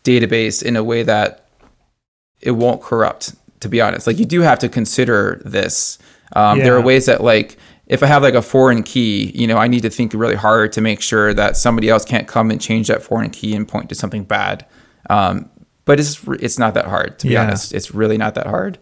[0.03, 1.45] database in a way that
[2.41, 5.97] it won't corrupt to be honest like you do have to consider this
[6.33, 6.65] um, yeah.
[6.65, 9.67] There are ways that like if I have like a foreign key, you know, I
[9.67, 12.87] need to think really hard to make sure that somebody else can't come and change
[12.87, 14.65] that foreign key and point to something bad.
[15.09, 15.49] Um,
[15.85, 17.43] but it's it's not that hard to be yeah.
[17.43, 17.73] honest.
[17.73, 18.77] It's really not that hard.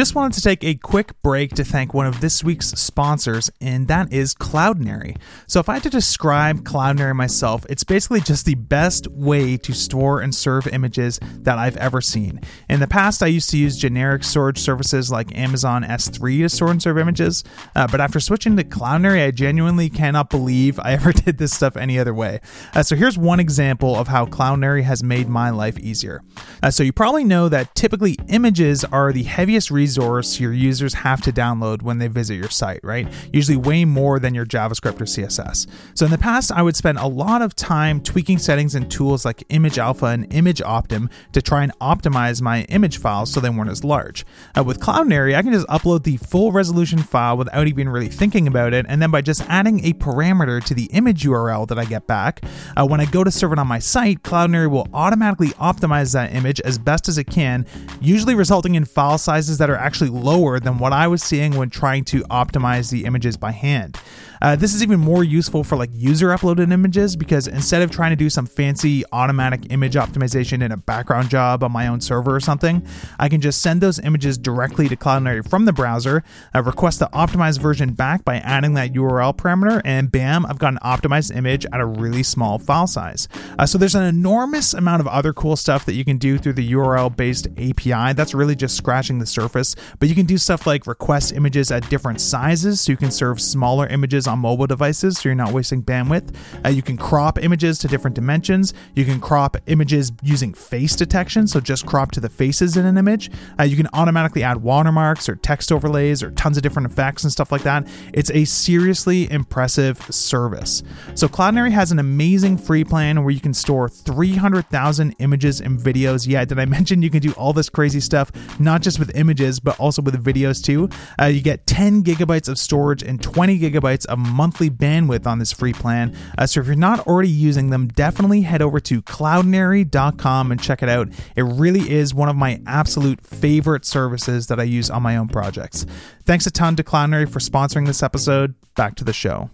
[0.00, 3.86] Just wanted to take a quick break to thank one of this week's sponsors, and
[3.88, 5.18] that is Cloudinary.
[5.46, 9.74] So, if I had to describe Cloudinary myself, it's basically just the best way to
[9.74, 12.40] store and serve images that I've ever seen.
[12.70, 16.70] In the past, I used to use generic storage services like Amazon S3 to store
[16.70, 17.44] and serve images,
[17.76, 21.76] uh, but after switching to Cloudinary, I genuinely cannot believe I ever did this stuff
[21.76, 22.40] any other way.
[22.72, 26.22] Uh, so, here's one example of how Cloudinary has made my life easier.
[26.62, 31.20] Uh, so, you probably know that typically images are the heaviest resource your users have
[31.20, 33.08] to download when they visit your site, right?
[33.32, 35.66] Usually way more than your JavaScript or CSS.
[35.94, 39.24] So in the past, I would spend a lot of time tweaking settings and tools
[39.24, 43.50] like Image Alpha and Image Optim to try and optimize my image files so they
[43.50, 44.24] weren't as large.
[44.56, 48.46] Uh, with Cloudinary, I can just upload the full resolution file without even really thinking
[48.46, 51.84] about it, and then by just adding a parameter to the image URL that I
[51.84, 52.44] get back,
[52.76, 56.32] uh, when I go to serve it on my site, Cloudinary will automatically optimize that
[56.32, 57.66] image as best as it can,
[58.00, 61.70] usually resulting in file sizes that are actually lower than what I was seeing when
[61.70, 63.96] trying to optimize the images by hand.
[64.40, 68.10] Uh, this is even more useful for like user uploaded images because instead of trying
[68.10, 72.34] to do some fancy automatic image optimization in a background job on my own server
[72.34, 72.86] or something,
[73.18, 76.24] I can just send those images directly to Cloudinary from the browser,
[76.54, 80.72] uh, request the optimized version back by adding that URL parameter, and bam, I've got
[80.72, 83.28] an optimized image at a really small file size.
[83.58, 86.54] Uh, so there's an enormous amount of other cool stuff that you can do through
[86.54, 88.14] the URL based API.
[88.14, 91.70] That's really just scratching the surface surface, but you can do stuff like request images
[91.70, 95.52] at different sizes so you can serve smaller images on mobile devices so you're not
[95.52, 96.34] wasting bandwidth.
[96.64, 98.72] Uh, you can crop images to different dimensions.
[98.94, 102.96] You can crop images using face detection, so just crop to the faces in an
[102.96, 103.30] image.
[103.58, 107.32] Uh, you can automatically add watermarks or text overlays or tons of different effects and
[107.32, 107.86] stuff like that.
[108.12, 110.82] It's a seriously impressive service.
[111.14, 116.26] So Cloudinary has an amazing free plan where you can store 300,000 images and videos.
[116.26, 119.60] Yeah, did I mention you can do all this crazy stuff, not just with images,
[119.60, 120.88] but also with videos too?
[121.20, 125.52] Uh, you get 10 gigabytes of storage and 20 gigabytes of monthly bandwidth on this
[125.52, 126.16] free plan.
[126.38, 130.82] Uh, so if you're not already using them, definitely head over to cloudinary.com and check
[130.82, 131.08] it out.
[131.36, 135.28] It really is one of my absolute favorite services that I use on my own
[135.28, 135.86] projects.
[136.24, 138.54] Thanks a ton to Cloudinary for sponsoring this episode.
[138.76, 139.50] Back to the show.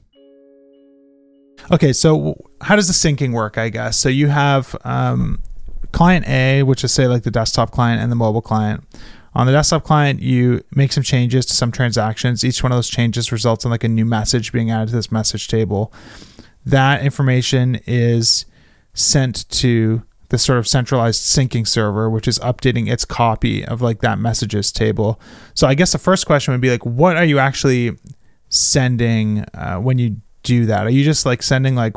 [1.71, 3.59] Okay, so how does the syncing work?
[3.59, 4.09] I guess so.
[4.09, 5.43] You have um,
[5.93, 8.85] client A, which is say like the desktop client and the mobile client.
[9.37, 12.43] On the desktop client, you make some changes to some transactions.
[12.43, 15.13] Each one of those changes results in like a new message being added to this
[15.13, 15.93] message table.
[16.65, 18.47] That information is
[18.95, 24.01] sent to the sort of centralized syncing server, which is updating its copy of like
[24.01, 25.21] that messages table.
[25.53, 27.99] So I guess the first question would be like, what are you actually
[28.49, 30.87] sending uh, when you do that?
[30.87, 31.93] Are you just like sending like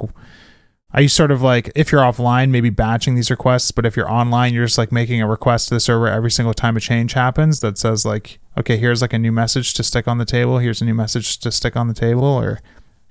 [0.94, 4.12] are you sort of like if you're offline maybe batching these requests but if you're
[4.12, 7.14] online you're just like making a request to the server every single time a change
[7.14, 10.58] happens that says like okay here's like a new message to stick on the table.
[10.60, 12.60] Here's a new message to stick on the table or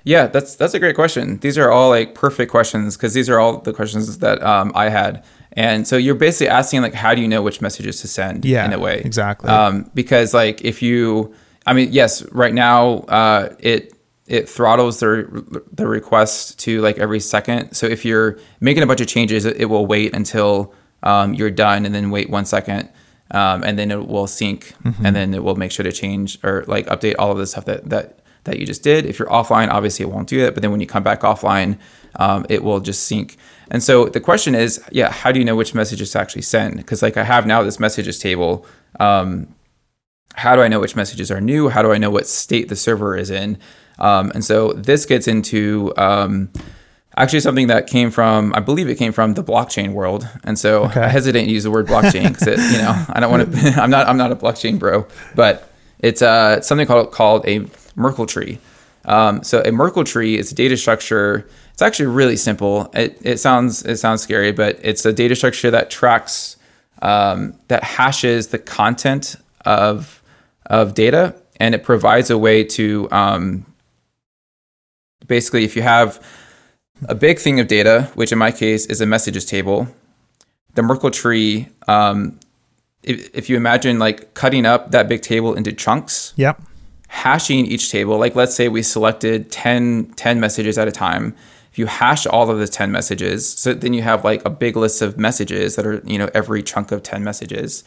[0.04, 1.38] yeah that's that's a great question.
[1.38, 4.88] These are all like perfect questions because these are all the questions that um, i
[4.88, 5.24] had.
[5.52, 8.64] And so you're basically asking like how do you know which messages to send yeah
[8.64, 9.00] in a way?
[9.04, 9.50] exactly.
[9.50, 11.34] Um, because like if you
[11.66, 13.94] i mean yes right now uh, it
[14.28, 17.72] it throttles the the request to like every second.
[17.72, 21.50] So if you're making a bunch of changes, it, it will wait until um, you're
[21.50, 22.90] done, and then wait one second,
[23.30, 25.04] um, and then it will sync, mm-hmm.
[25.04, 27.64] and then it will make sure to change or like update all of the stuff
[27.64, 29.06] that that that you just did.
[29.06, 31.78] If you're offline, obviously it won't do that, but then when you come back offline,
[32.16, 33.36] um, it will just sync.
[33.70, 36.76] And so the question is, yeah, how do you know which messages to actually send?
[36.76, 38.66] Because like I have now this messages table.
[39.00, 39.54] Um,
[40.34, 41.68] how do I know which messages are new?
[41.68, 43.58] How do I know what state the server is in?
[43.98, 46.50] Um, and so this gets into um,
[47.16, 50.28] actually something that came from, I believe it came from the blockchain world.
[50.44, 51.00] And so okay.
[51.00, 53.58] I hesitate to use the word blockchain because you know I don't want to.
[53.82, 54.06] I'm not.
[54.06, 58.58] I'm not a blockchain bro, but it's uh, something called called a Merkle tree.
[59.04, 61.48] Um, so a Merkle tree is a data structure.
[61.72, 62.90] It's actually really simple.
[62.94, 66.56] It, it sounds it sounds scary, but it's a data structure that tracks
[67.02, 70.22] um, that hashes the content of
[70.66, 73.64] of data, and it provides a way to um,
[75.28, 76.22] basically, if you have
[77.06, 79.88] a big thing of data, which in my case is a messages table,
[80.74, 82.38] the Merkle tree, um,
[83.02, 86.60] if, if you imagine like cutting up that big table into chunks, yep.
[87.08, 91.34] hashing each table, like let's say we selected 10, 10 messages at a time.
[91.70, 94.76] If you hash all of the 10 messages, so then you have like a big
[94.76, 97.84] list of messages that are, you know, every chunk of 10 messages.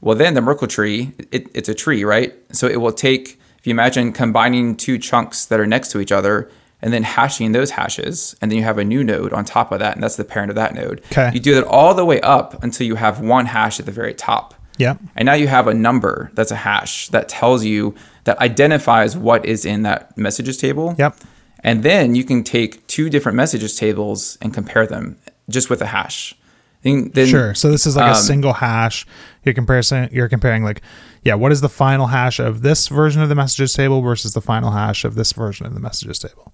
[0.00, 2.34] Well, then the Merkle tree, it, it's a tree, right?
[2.52, 6.12] So it will take, if you imagine combining two chunks that are next to each
[6.12, 6.50] other,
[6.82, 9.78] and then hashing those hashes, and then you have a new node on top of
[9.80, 11.02] that, and that's the parent of that node.
[11.12, 11.30] Okay.
[11.34, 14.14] You do that all the way up until you have one hash at the very
[14.14, 14.54] top.
[14.78, 14.96] Yeah.
[15.14, 19.44] And now you have a number that's a hash that tells you that identifies what
[19.44, 20.94] is in that messages table.
[20.98, 21.16] Yep.
[21.62, 25.18] And then you can take two different messages tables and compare them
[25.50, 26.34] just with a hash.
[26.82, 27.54] Then, then, sure.
[27.54, 29.06] So this is like um, a single hash.
[29.44, 30.08] You're comparison.
[30.12, 30.80] You're comparing like,
[31.22, 34.40] yeah, what is the final hash of this version of the messages table versus the
[34.40, 36.49] final hash of this version of the messages table?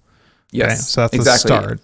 [0.50, 0.70] Yes.
[0.70, 0.76] Okay?
[0.76, 1.50] So that's exactly.
[1.50, 1.80] the start.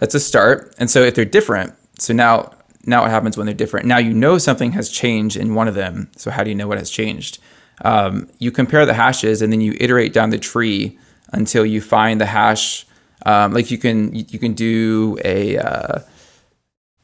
[0.00, 0.74] That's a start.
[0.78, 2.52] And so if they're different, so now
[2.84, 3.86] now what happens when they're different?
[3.86, 6.10] Now you know something has changed in one of them.
[6.16, 7.38] So how do you know what has changed?
[7.84, 10.98] Um, you compare the hashes and then you iterate down the tree
[11.32, 12.86] until you find the hash.
[13.24, 15.98] Um, like you can you can do a uh,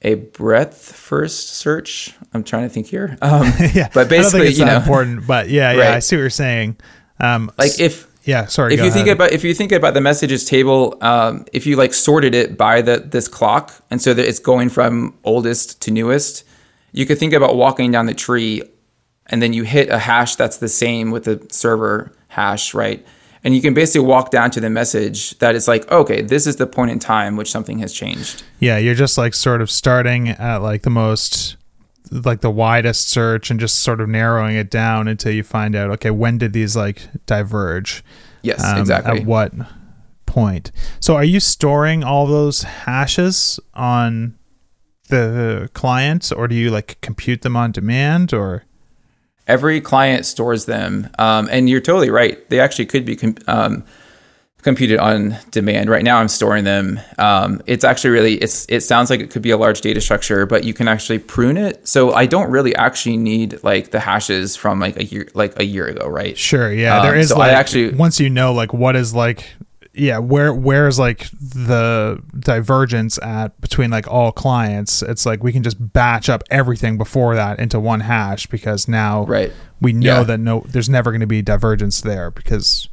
[0.02, 2.14] a breadth first search.
[2.32, 3.16] I'm trying to think here.
[3.22, 5.26] Um, yeah, but basically, you know, important.
[5.26, 5.94] But yeah, yeah, right.
[5.94, 6.76] I see what you're saying.
[7.18, 8.74] Um, like if yeah, sorry.
[8.74, 8.94] If you ahead.
[8.94, 12.56] think about if you think about the messages table, um, if you like sorted it
[12.56, 16.44] by the this clock, and so that it's going from oldest to newest,
[16.92, 18.62] you could think about walking down the tree,
[19.26, 23.04] and then you hit a hash that's the same with the server hash, right?
[23.44, 26.56] And you can basically walk down to the message that it's like, okay, this is
[26.56, 28.44] the point in time which something has changed.
[28.60, 31.56] Yeah, you're just like sort of starting at like the most
[32.12, 35.90] like the widest search and just sort of narrowing it down until you find out
[35.90, 38.04] okay when did these like diverge?
[38.42, 39.20] Yes um, exactly.
[39.20, 39.52] at what
[40.26, 40.72] point?
[41.00, 44.36] So are you storing all those hashes on
[45.08, 48.64] the client or do you like compute them on demand or?
[49.48, 52.48] Every client stores them, um, and you're totally right.
[52.48, 53.84] They actually could be com- um,
[54.62, 55.90] computed on demand.
[55.90, 57.00] Right now, I'm storing them.
[57.18, 60.46] Um, it's actually really it's it sounds like it could be a large data structure,
[60.46, 61.86] but you can actually prune it.
[61.86, 65.64] So I don't really actually need like the hashes from like a year like a
[65.64, 66.38] year ago, right?
[66.38, 66.72] Sure.
[66.72, 67.02] Yeah.
[67.02, 69.48] there Um, is so I like actually- once you know like what is like
[69.94, 75.52] yeah where where is like the divergence at between like all clients it's like we
[75.52, 79.52] can just batch up everything before that into one hash because now Right.
[79.82, 80.22] we know Yeah.
[80.24, 82.88] that no there's never going to be divergence there because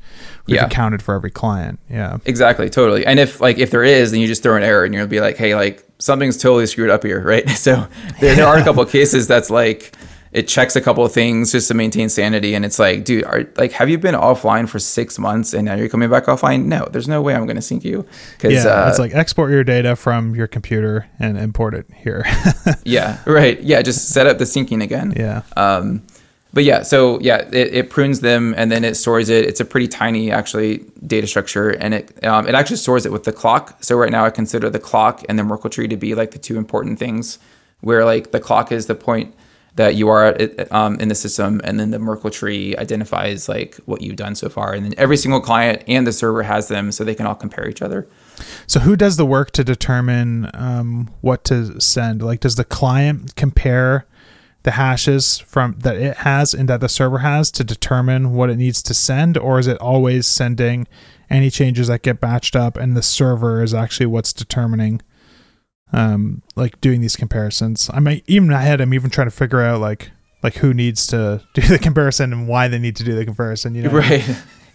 [0.48, 0.66] Yeah.
[0.66, 3.06] accounted for every client yeah Exactly, totally.
[3.06, 5.22] And if like if there is, then you just throw an error and you'll be
[5.22, 7.48] like, hey, like something's totally screwed up here, right?
[7.50, 7.88] So
[8.20, 9.94] there, there are a couple of cases that's like
[10.32, 13.46] it checks a couple of things just to maintain sanity, and it's like, dude, are
[13.58, 16.66] like have you been offline for six months and now you're coming back offline?
[16.66, 18.06] No, there's no way I'm going to sync you
[18.38, 22.26] because yeah uh, it's like export your data from your computer and import it here
[22.86, 25.14] yeah, right, yeah, just set up the syncing again.
[25.18, 26.04] yeah Um,
[26.54, 29.46] but yeah, so yeah, it, it prunes them and then it stores it.
[29.46, 33.24] It's a pretty tiny actually data structure, and it um, it actually stores it with
[33.24, 33.84] the clock.
[33.84, 36.40] So right now, I consider the clock and the Merkle tree to be like the
[36.40, 37.40] two important things,
[37.82, 39.36] where like the clock is the point
[39.76, 43.76] that you are at, um, in the system, and then the Merkle tree identifies like
[43.86, 46.92] what you've done so far, and then every single client and the server has them,
[46.92, 48.08] so they can all compare each other.
[48.68, 52.22] So who does the work to determine um, what to send?
[52.22, 54.06] Like, does the client compare
[54.64, 58.58] the hashes from that it has and that the server has to determine what it
[58.58, 60.88] needs to send, or is it always sending
[61.30, 65.02] any changes that get batched up, and the server is actually what's determining,
[65.94, 67.90] um, like doing these comparisons?
[67.94, 70.12] I might even in my head, I'm even trying to figure out like
[70.44, 73.76] like who needs to do the comparison and why they need to do the comparison.
[73.76, 74.26] You know, Right.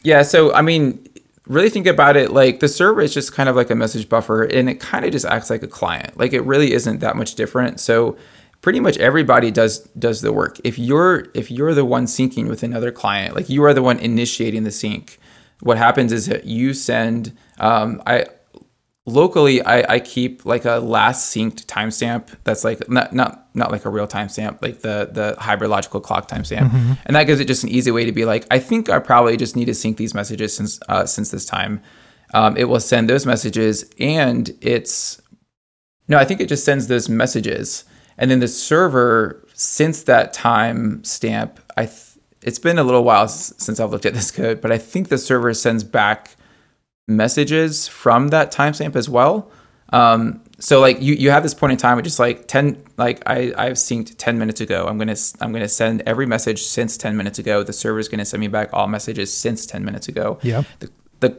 [0.03, 0.23] Yeah.
[0.23, 1.07] So, I mean,
[1.47, 4.45] really think about it like the server is just kind of like a message buffer
[4.45, 6.17] and it kind of just acts like a client.
[6.19, 7.81] Like it really isn't that much different.
[7.81, 8.17] So,
[8.65, 10.59] pretty much everybody does does the work.
[10.65, 13.99] If you're if you're the one syncing with another client, like you are the one
[13.99, 15.19] initiating the sync,
[15.61, 18.25] what happens is that you send um, I
[19.05, 23.85] locally I, I keep like a last synced timestamp that's like not not not like
[23.85, 26.73] a real timestamp like the the hybrid logical clock timestamp.
[27.05, 29.37] And that gives it just an easy way to be like i think i probably
[29.37, 31.83] just need to sync these messages since uh, since this time.
[32.33, 35.21] Um, it will send those messages and it's
[36.09, 37.85] no i think it just sends those messages
[38.19, 42.01] and then the server since that time stamp i th-
[42.43, 45.09] it's been a little while s- since i've looked at this code but i think
[45.09, 46.37] the server sends back
[47.07, 49.51] messages from that timestamp as well.
[49.93, 53.23] Um, so like you, you have this point in time, which is like 10, like
[53.29, 54.87] I, I've synced 10 minutes ago.
[54.89, 57.63] I'm going to, I'm to send every message since 10 minutes ago.
[57.63, 60.39] The server is going to send me back all messages since 10 minutes ago.
[60.43, 60.91] yeah The,
[61.21, 61.37] the,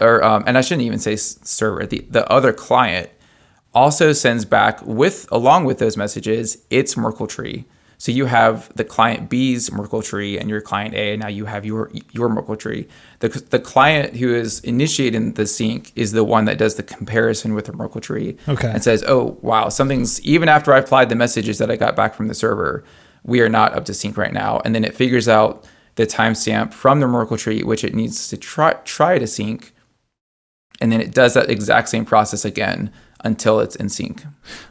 [0.00, 3.10] or, um, and I shouldn't even say server, the, the other client
[3.74, 7.64] also sends back with, along with those messages, its Merkle tree.
[8.00, 11.46] So you have the client B's Merkle tree and your client A, and now you
[11.46, 12.86] have your your Merkle tree.
[13.18, 17.54] The, the client who is initiating the sync is the one that does the comparison
[17.54, 18.70] with the Merkle tree Okay.
[18.70, 22.14] and says, "Oh, wow, something's even after I applied the messages that I got back
[22.14, 22.84] from the server,
[23.24, 25.64] we are not up to sync right now." And then it figures out
[25.96, 29.72] the timestamp from the Merkle tree which it needs to try try to sync,
[30.80, 32.92] and then it does that exact same process again
[33.24, 34.24] until it's in sync.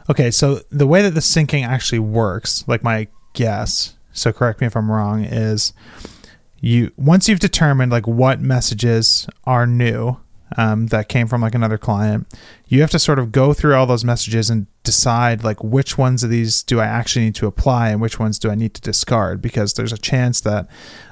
[0.08, 4.66] Okay, so the way that the syncing actually works, like my guess, so correct me
[4.66, 5.72] if I'm wrong, is
[6.60, 10.18] you once you've determined like what messages are new
[10.56, 12.26] um, that came from like another client,
[12.66, 16.24] you have to sort of go through all those messages and decide like which ones
[16.24, 18.80] of these do I actually need to apply and which ones do I need to
[18.80, 20.68] discard because there's a chance that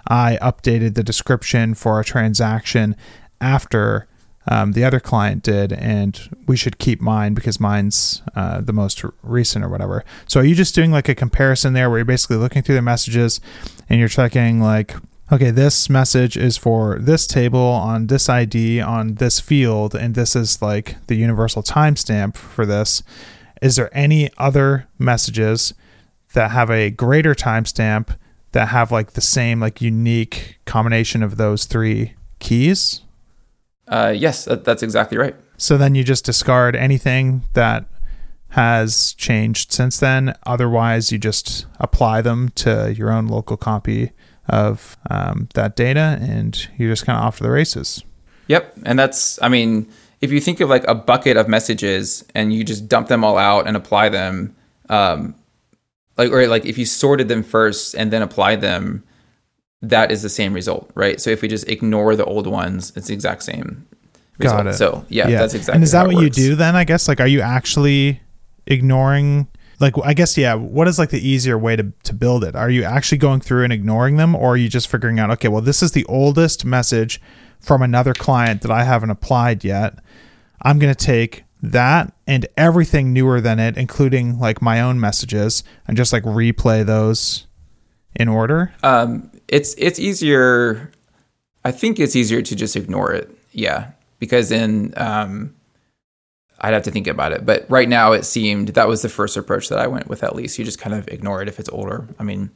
[0.09, 2.97] I updated the description for a transaction
[3.41, 4.09] after
[4.49, 9.03] um, the other client did, and we should keep mine because mine's uh, the most
[9.23, 10.05] recent or whatever.
[10.27, 12.83] So, are you just doing like a comparison there where you're basically looking through the
[12.83, 13.41] messages
[13.89, 14.95] and you're checking, like,
[15.33, 20.37] okay, this message is for this table on this ID on this field, and this
[20.37, 23.03] is like the universal timestamp for this?
[23.61, 25.75] Is there any other messages
[26.35, 28.17] that have a greater timestamp
[28.53, 33.01] that have like the same, like, unique combination of those three keys?
[33.89, 35.37] Uh, yes, that, that's exactly right.
[35.57, 37.87] So then you just discard anything that
[38.51, 40.35] has changed since then.
[40.45, 44.13] Otherwise, you just apply them to your own local copy
[44.49, 48.05] of um, that data and you're just kind of off to the races.
[48.49, 48.75] Yep.
[48.85, 49.89] And that's, I mean,
[50.21, 53.39] if you think of like a bucket of messages and you just dump them all
[53.39, 54.55] out and apply them,
[54.89, 55.35] um,
[56.17, 59.05] like, or like if you sorted them first and then applied them,
[59.83, 61.21] that is the same result, right?
[61.21, 63.87] So if we just ignore the old ones, it's the exact same
[64.39, 64.65] result.
[64.65, 64.75] Got it.
[64.75, 65.39] So yeah, yeah.
[65.39, 66.77] that's exactly And is that what you do then?
[66.77, 68.21] I guess like, are you actually
[68.67, 69.49] ignoring
[69.79, 72.57] like I guess yeah, what is like the easier way to to build it?
[72.57, 75.49] Are you actually going through and ignoring them or are you just figuring out okay,
[75.49, 77.21] well this is the oldest message
[77.61, 79.99] from another client that I haven't applied yet.
[80.63, 85.65] I'm going to take that and everything newer than it, including like my own messages,
[85.87, 87.47] and just like replay those
[88.15, 88.75] in order.
[88.83, 90.91] Um, it's it's easier.
[91.65, 93.31] I think it's easier to just ignore it.
[93.53, 95.55] Yeah, because then um,
[96.61, 97.45] I'd have to think about it.
[97.45, 100.23] But right now, it seemed that was the first approach that I went with.
[100.23, 102.07] At least you just kind of ignore it if it's older.
[102.19, 102.51] I mean,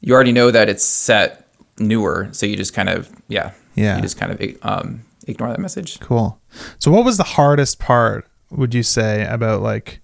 [0.00, 1.48] you already know that it's set
[1.78, 5.60] newer, so you just kind of yeah yeah you just kind of um, ignore that
[5.60, 6.00] message.
[6.00, 6.40] Cool.
[6.78, 8.28] So, what was the hardest part?
[8.50, 10.00] Would you say about like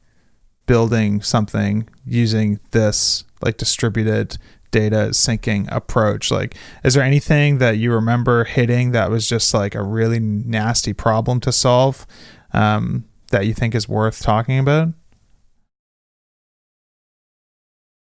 [0.66, 4.38] building something using this like distributed
[4.70, 6.30] data syncing approach?
[6.30, 6.54] Like,
[6.84, 11.40] is there anything that you remember hitting that was just like a really nasty problem
[11.40, 12.06] to solve
[12.52, 14.88] um, that you think is worth talking about?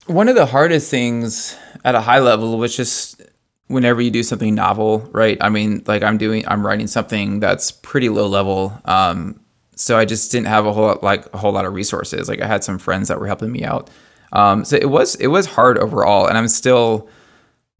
[0.05, 3.21] One of the hardest things at a high level was just
[3.67, 5.37] whenever you do something novel, right?
[5.41, 8.79] I mean, like I'm doing, I'm writing something that's pretty low level.
[8.85, 9.39] Um,
[9.75, 12.27] so I just didn't have a whole lot, like a whole lot of resources.
[12.27, 13.89] Like I had some friends that were helping me out.
[14.33, 17.07] Um, so it was it was hard overall, and I'm still,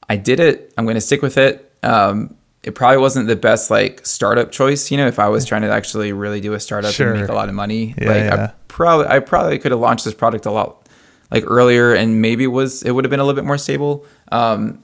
[0.07, 0.71] I did it.
[0.77, 1.73] I'm going to stick with it.
[1.83, 5.07] Um, it probably wasn't the best like startup choice, you know.
[5.07, 7.11] If I was trying to actually really do a startup Sure.
[7.11, 8.43] and make a lot of money, Yeah, like yeah.
[8.45, 10.87] I probably I probably could have launched this product a lot
[11.31, 14.05] like earlier, and maybe it was it would have been a little bit more stable.
[14.31, 14.83] Um,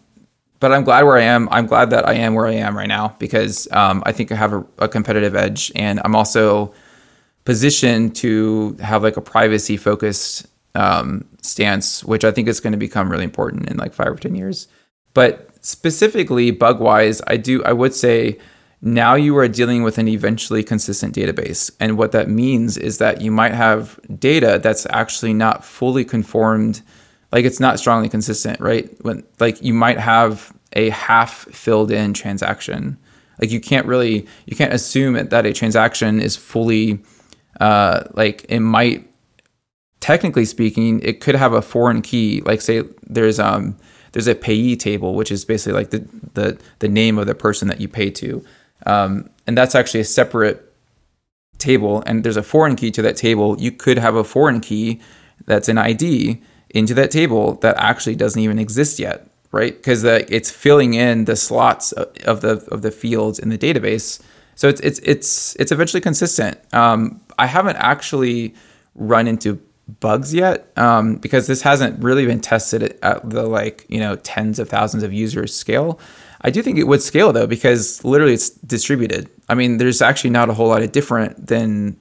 [0.60, 1.48] but I'm glad where I am.
[1.52, 4.36] I'm glad that I am where I am right now because um, I think I
[4.36, 6.74] have a, a competitive edge, and I'm also
[7.46, 10.48] positioned to have like a privacy focused
[10.80, 14.16] um, stance, which I think is going to become really important in like five or
[14.16, 14.68] ten years.
[15.14, 18.40] But specifically bug wise, I do I would say
[18.82, 23.20] now you are dealing with an eventually consistent database, and what that means is that
[23.20, 26.82] you might have data that's actually not fully conformed
[27.34, 28.90] like it's not strongly consistent, right?
[29.04, 32.98] When like you might have a half filled in transaction.
[33.42, 37.04] Like you can't really you can't assume that a transaction is fully
[37.60, 39.09] uh like it might
[40.00, 42.42] technically speaking, it could have a foreign key.
[42.42, 43.78] Like say there's um
[44.12, 47.68] there's a payee table, which is basically like the the the name of the person
[47.68, 48.44] that you pay to.
[48.86, 50.70] Um, and that's actually a separate
[51.60, 55.00] table and there's a foreign key to that table, you could have a foreign key
[55.46, 56.42] that's an ID
[56.72, 59.76] into that table that actually doesn't even exist yet, right?
[59.76, 64.22] Because it's filling in the slots of the of the fields in the database.
[64.56, 66.58] So it's it's it's it's eventually consistent.
[66.74, 68.56] Um, I haven't actually
[68.96, 69.62] run into
[70.00, 74.60] bugs yet um, because this hasn't really been tested at the like you know tens
[74.60, 76.00] of thousands of users scale.
[76.42, 79.30] I do think it would scale though because literally it's distributed.
[79.50, 82.00] I mean, there's actually not a whole lot of different than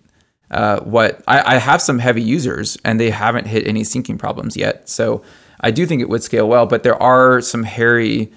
[0.50, 4.56] uh, what I, I have some heavy users and they haven't hit any syncing problems
[4.56, 4.88] yet.
[4.88, 5.22] So
[5.60, 8.32] I do think it would scale well, but there are some hairy.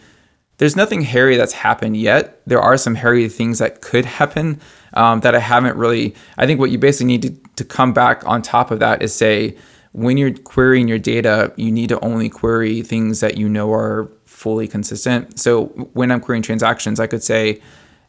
[0.57, 2.41] There's nothing hairy that's happened yet.
[2.45, 4.59] There are some hairy things that could happen
[4.93, 6.15] um, that I haven't really.
[6.37, 9.13] I think what you basically need to, to come back on top of that is
[9.13, 9.57] say
[9.93, 14.09] when you're querying your data, you need to only query things that you know are
[14.25, 15.39] fully consistent.
[15.39, 17.61] So when I'm querying transactions, I could say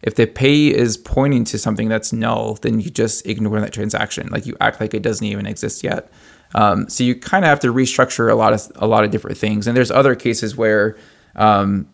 [0.03, 4.29] if the payee is pointing to something that's null, then you just ignore that transaction.
[4.29, 6.11] Like you act like it doesn't even exist yet.
[6.55, 9.39] Um, so you kind of have to restructure a lot of a lot of different
[9.39, 9.67] things.
[9.67, 10.97] And there's other cases where,
[11.35, 11.89] um,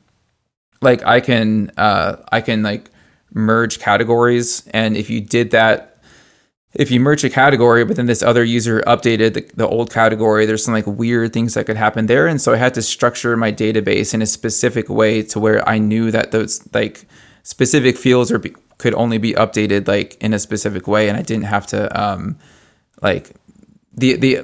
[0.80, 2.90] like I can uh, I can like
[3.32, 5.94] merge categories, and if you did that.
[6.74, 10.44] If you merge a category, but then this other user updated the, the old category,
[10.44, 12.26] there's some like weird things that could happen there.
[12.26, 15.78] And so I had to structure my database in a specific way to where I
[15.78, 17.06] knew that those like
[17.42, 21.44] specific fields be, could only be updated like in a specific way, and I didn't
[21.44, 22.38] have to um,
[23.02, 23.32] like
[23.94, 24.42] the the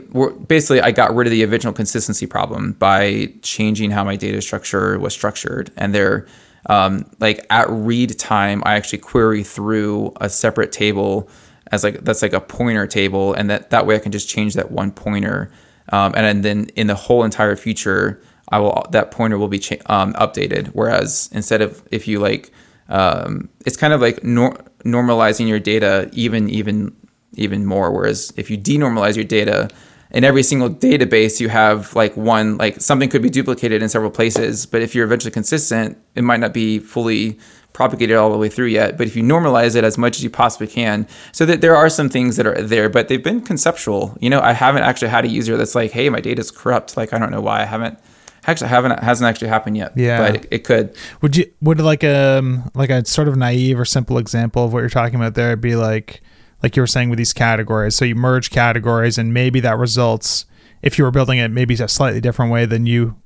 [0.49, 4.99] basically I got rid of the original consistency problem by changing how my data structure
[4.99, 6.27] was structured, and there
[6.67, 11.29] um, like at read time I actually query through a separate table
[11.73, 14.55] as like that's like a pointer table, and that that way I can just change
[14.55, 15.51] that one pointer,
[15.91, 19.77] um, and then in the whole entire future I will that pointer will be cha-
[19.87, 20.69] um, updated.
[20.69, 22.53] Whereas instead of if you like
[22.89, 26.95] um, it's kind of like nor- normalizing your data even even
[27.37, 29.69] even more whereas if you denormalize your data
[30.15, 34.11] in every single database you have like one like something could be duplicated in several
[34.11, 37.39] places but if you're eventually consistent it might not be fully
[37.73, 38.97] propagated all the way through yet.
[38.97, 41.89] But if you normalize it as much as you possibly can so that there are
[41.91, 44.17] some things that are there but they've been conceptual.
[44.21, 46.97] You know i haven't actually had a user that's like hey my data's corrupt.
[46.97, 47.99] Like i don't know why i haven't
[48.47, 50.19] actually haven't hasn't actually happened yet Yeah.
[50.19, 50.95] but it, it could.
[51.23, 54.79] Would you would like um like a sort of naive or simple example of what
[54.81, 56.21] you're talking about there be like
[56.65, 57.95] like you were saying with these categories.
[57.95, 60.47] So you merge categories and maybe that results
[60.83, 63.17] if you were building it maybe a slightly different way than you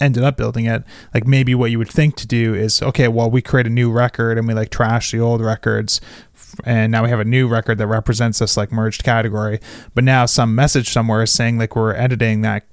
[0.00, 0.82] ended up building it
[1.14, 3.92] like maybe what you would think to do is okay well we create a new
[3.92, 6.00] record and we like trash the old records
[6.64, 9.60] and now we have a new record that represents this like merged category.
[9.94, 12.66] But now some message somewhere is saying like we're editing that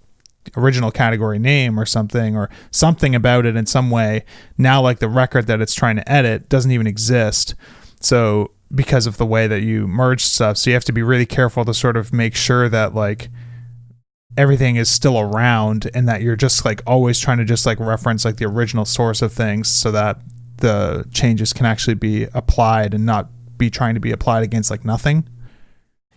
[0.55, 4.24] original category name or something or something about it in some way.
[4.57, 7.55] Now like the record that it's trying to edit doesn't even exist.
[7.99, 10.57] So because of the way that you merge stuff.
[10.57, 13.30] So you have to be really careful to sort of make sure that like
[14.38, 18.26] everything is still around and that you're just like always trying to just like reference
[18.26, 20.19] like the original source of things so that
[20.57, 24.84] the changes can actually be applied and not be trying to be applied against like
[24.84, 25.28] nothing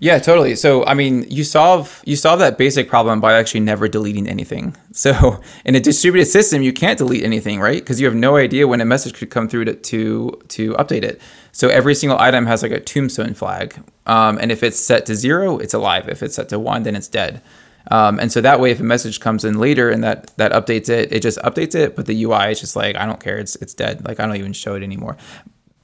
[0.00, 0.54] yeah, totally.
[0.54, 4.76] So, I mean, you solve you solve that basic problem by actually never deleting anything.
[4.98, 7.78] So, in a distributed system, you can't delete anything, right?
[7.78, 11.04] Because you have no idea when a message could come through to to, to update
[11.04, 11.20] it.
[11.52, 15.14] So, every single item has like a tombstone flag, um, and if it's set to
[15.14, 16.08] zero, it's alive.
[16.08, 17.42] If it's set to one, then it's dead.
[17.92, 20.88] Um, and so that way, if a message comes in later and that that updates
[20.88, 21.94] it, it just updates it.
[21.94, 23.38] But the UI is just like I don't care.
[23.38, 24.04] It's it's dead.
[24.04, 25.16] Like I don't even show it anymore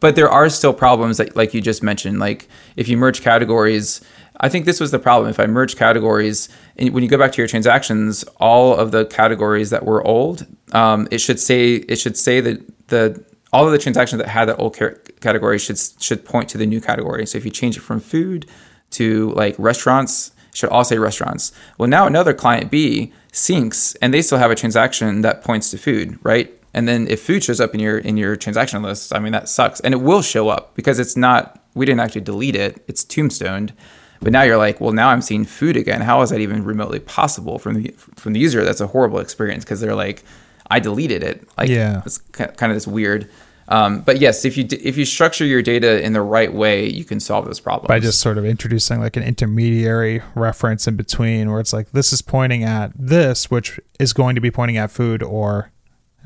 [0.00, 4.00] but there are still problems that, like you just mentioned like if you merge categories
[4.40, 5.30] i think this was the problem.
[5.30, 9.06] If i merge categories and when you go back to your transactions all of the
[9.06, 13.24] categories that were old um, it should say it should say that the
[13.54, 14.76] all of the transactions that had that old
[15.20, 17.24] category should should point to the new category.
[17.24, 18.46] So if you change it from food
[18.90, 21.52] to like restaurants should all say restaurants.
[21.78, 25.78] Well now another client b syncs and they still have a transaction that points to
[25.78, 29.20] food right and then if food shows up in your in your transaction list, I
[29.20, 29.80] mean that sucks.
[29.80, 32.84] And it will show up because it's not we didn't actually delete it.
[32.88, 33.72] It's tombstoned.
[34.20, 36.00] But now you're like, well, now I'm seeing food again.
[36.00, 38.64] How is that even remotely possible from the from the user?
[38.64, 40.24] That's a horrible experience because they're like,
[40.70, 41.46] I deleted it.
[41.56, 43.30] Like, yeah, it's kind of this weird.
[43.68, 47.04] Um, but yes, if you if you structure your data in the right way, you
[47.04, 51.50] can solve those problems by just sort of introducing like an intermediary reference in between,
[51.50, 54.90] where it's like this is pointing at this, which is going to be pointing at
[54.90, 55.70] food or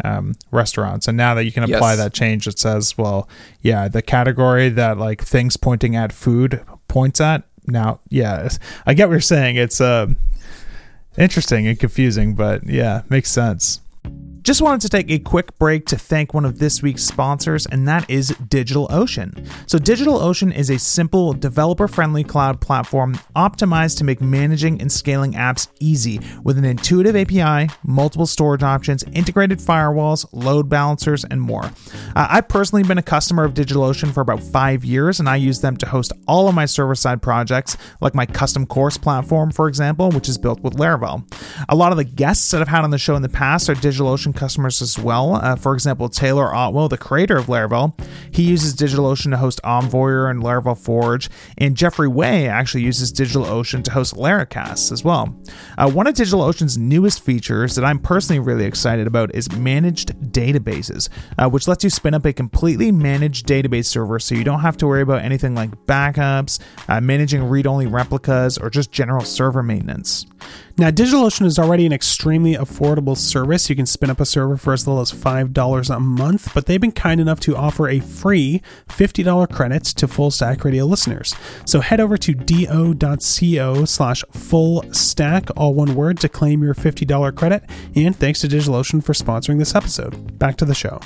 [0.04, 1.08] um, restaurants.
[1.08, 1.98] And now that you can apply yes.
[1.98, 3.28] that change, it says, well,
[3.62, 7.44] yeah, the category that like things pointing at food points at.
[7.66, 8.48] Now, yeah,
[8.86, 9.56] I get what you're saying.
[9.56, 10.08] It's uh,
[11.18, 13.80] interesting and confusing, but yeah, makes sense.
[14.48, 17.86] Just wanted to take a quick break to thank one of this week's sponsors, and
[17.86, 19.46] that is DigitalOcean.
[19.66, 25.34] So, DigitalOcean is a simple, developer friendly cloud platform optimized to make managing and scaling
[25.34, 31.64] apps easy with an intuitive API, multiple storage options, integrated firewalls, load balancers, and more.
[32.16, 35.60] Uh, I've personally been a customer of DigitalOcean for about five years, and I use
[35.60, 39.68] them to host all of my server side projects, like my custom course platform, for
[39.68, 41.30] example, which is built with Laravel.
[41.68, 43.74] A lot of the guests that I've had on the show in the past are
[43.74, 45.34] DigitalOcean customers as well.
[45.34, 47.98] Uh, for example, Taylor Otwell, the creator of Laravel,
[48.30, 51.28] he uses DigitalOcean to host Envoyer and Laravel Forge,
[51.58, 55.36] and Jeffrey Way actually uses DigitalOcean to host Laracast as well.
[55.76, 61.08] Uh, one of DigitalOcean's newest features that I'm personally really excited about is managed databases,
[61.38, 64.76] uh, which lets you spin up a completely managed database server so you don't have
[64.78, 69.62] to worry about anything like backups, uh, managing read only replicas, or just general server
[69.62, 70.26] maintenance.
[70.76, 73.68] Now, DigitalOcean is already an extremely affordable service.
[73.68, 76.80] You can spin up a server for as little as $5 a month, but they've
[76.80, 81.34] been kind enough to offer a free $50 credit to Full Stack Radio listeners.
[81.64, 87.34] So head over to do.co slash full stack, all one word, to claim your $50
[87.34, 87.64] credit.
[87.96, 90.38] And thanks to DigitalOcean for sponsoring this episode.
[90.38, 91.00] Back to the show.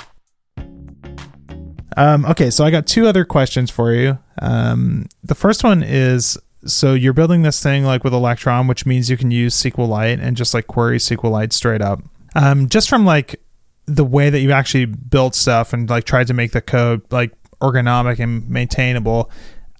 [1.95, 4.17] Um, okay, so I got two other questions for you.
[4.41, 9.09] Um, the first one is so you're building this thing like with Electron, which means
[9.09, 12.01] you can use SQLite and just like query SQLite straight up.
[12.35, 13.39] Um, just from like
[13.85, 17.31] the way that you actually built stuff and like tried to make the code like
[17.59, 19.29] ergonomic and maintainable,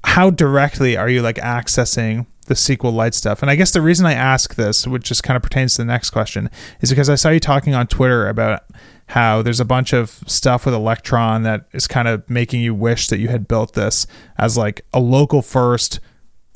[0.04, 3.42] how directly are you like accessing the SQLite stuff?
[3.42, 5.86] And I guess the reason I ask this, which just kind of pertains to the
[5.86, 6.50] next question,
[6.82, 8.64] is because I saw you talking on Twitter about
[9.08, 13.08] how there's a bunch of stuff with Electron that is kind of making you wish
[13.08, 14.08] that you had built this
[14.38, 16.00] as like a local first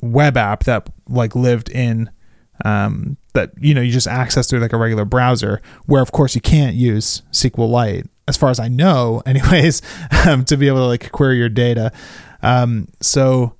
[0.00, 2.10] web app that like lived in
[2.64, 6.34] um, that you know you just access through like a regular browser where of course
[6.34, 9.82] you can't use SQLite as far as I know anyways
[10.26, 11.92] um, to be able to like query your data.
[12.42, 13.54] Um, so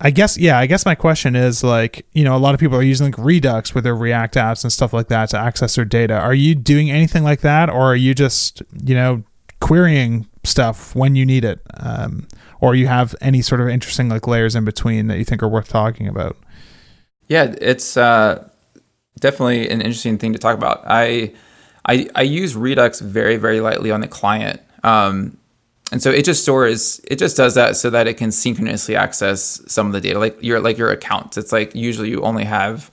[0.00, 2.76] I guess yeah I guess my question is like you know a lot of people
[2.76, 5.84] are using like Redux with their React apps and stuff like that to access their
[5.84, 6.14] data.
[6.14, 9.22] Are you doing anything like that or are you just you know
[9.60, 11.60] querying stuff when you need it?
[11.74, 12.28] Um,
[12.64, 15.48] or you have any sort of interesting like layers in between that you think are
[15.48, 16.36] worth talking about
[17.28, 18.46] yeah it's uh,
[19.20, 21.32] definitely an interesting thing to talk about i
[21.86, 25.38] i, I use redux very very lightly on the client um,
[25.92, 29.62] and so it just stores it just does that so that it can synchronously access
[29.66, 32.90] some of the data like your like your accounts it's like usually you only have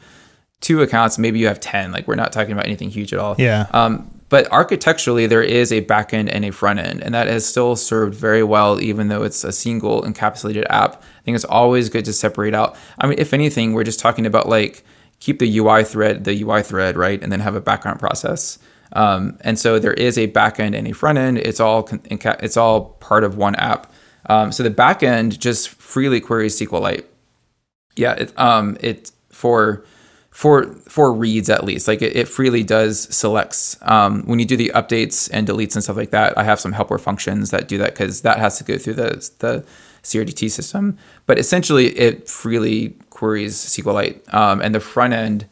[0.62, 1.92] two accounts, maybe you have 10.
[1.92, 3.36] Like we're not talking about anything huge at all.
[3.38, 3.68] Yeah.
[3.72, 7.76] Um, but architecturally, there is a backend and a front end, and that has still
[7.76, 11.04] served very well, even though it's a single encapsulated app.
[11.04, 12.78] I think it's always good to separate out.
[12.98, 14.86] I mean, if anything, we're just talking about like
[15.20, 18.58] keep the UI thread, the UI thread, right, and then have a background process.
[18.94, 21.38] Um, and so there is a backend and a front end.
[21.38, 23.92] It's all it's all part of one app.
[24.28, 27.04] Um, so the backend just freely queries SQLite.
[27.98, 29.84] Yeah, it, um, it for
[30.32, 31.88] for for reads at least.
[31.88, 35.84] Like it, it freely does selects um, when you do the updates and deletes and
[35.84, 38.64] stuff like that i have some helper functions that do that because that has to
[38.64, 39.64] go through the the
[40.04, 40.98] crdt system.
[41.26, 45.48] But essentially it freely queries sqlite um, and the front end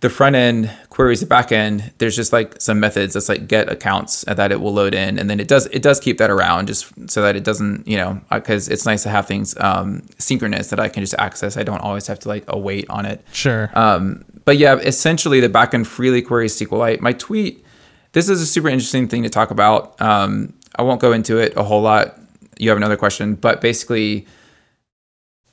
[0.00, 1.92] the front end queries the back end.
[1.98, 5.30] There's just like some methods that's like get accounts that it will load in and
[5.30, 8.20] then it does it does keep that around just so that it doesn't you know
[8.30, 11.56] because it's nice to have things um, synchronous that i can just access.
[11.56, 13.24] I don't always have to like await on it.
[13.32, 13.70] Sure.
[13.74, 17.00] Um, but yeah essentially the backend freely queries sqlite.
[17.00, 17.64] My tweet
[18.12, 20.00] this is a super interesting thing to talk about.
[20.00, 22.18] Um, i won't go into it a whole lot.
[22.58, 23.34] You have another question.
[23.34, 24.26] But basically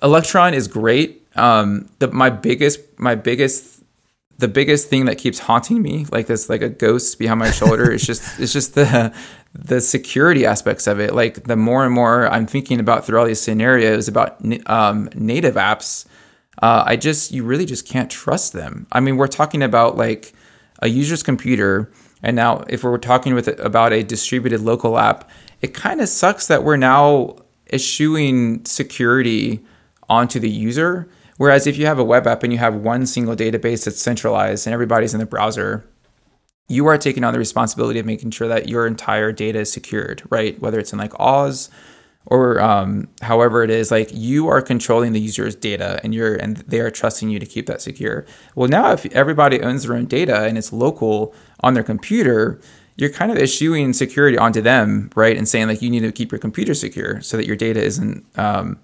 [0.01, 1.25] electron is great.
[1.35, 3.82] Um, the, my biggest my biggest
[4.37, 7.91] the biggest thing that keeps haunting me, like this, like a ghost behind my shoulder,
[7.91, 9.13] is just it's just the
[9.53, 11.13] the security aspects of it.
[11.13, 15.55] Like the more and more I'm thinking about through all these scenarios about um, native
[15.55, 16.05] apps,
[16.61, 18.87] uh, I just you really just can't trust them.
[18.91, 20.33] I mean, we're talking about like
[20.79, 25.29] a user's computer, and now if we're talking with about a distributed local app,
[25.61, 27.35] it kind of sucks that we're now
[27.71, 29.63] eschewing security
[30.09, 33.35] onto the user Whereas if you have a web app and you have one single
[33.35, 35.83] database that's centralized and everybody's in the browser,
[36.67, 40.23] you are taking on the responsibility of making sure that your entire data is secured,
[40.29, 40.59] right?
[40.61, 41.69] Whether it's in like Oz
[42.25, 46.57] or um, however it is, like you are controlling the user's data and you're and
[46.57, 48.25] they are trusting you to keep that secure.
[48.55, 52.61] Well, now if everybody owns their own data and it's local on their computer,
[52.95, 55.35] you're kind of issuing security onto them, right?
[55.35, 58.25] And saying like you need to keep your computer secure so that your data isn't
[58.37, 58.79] um,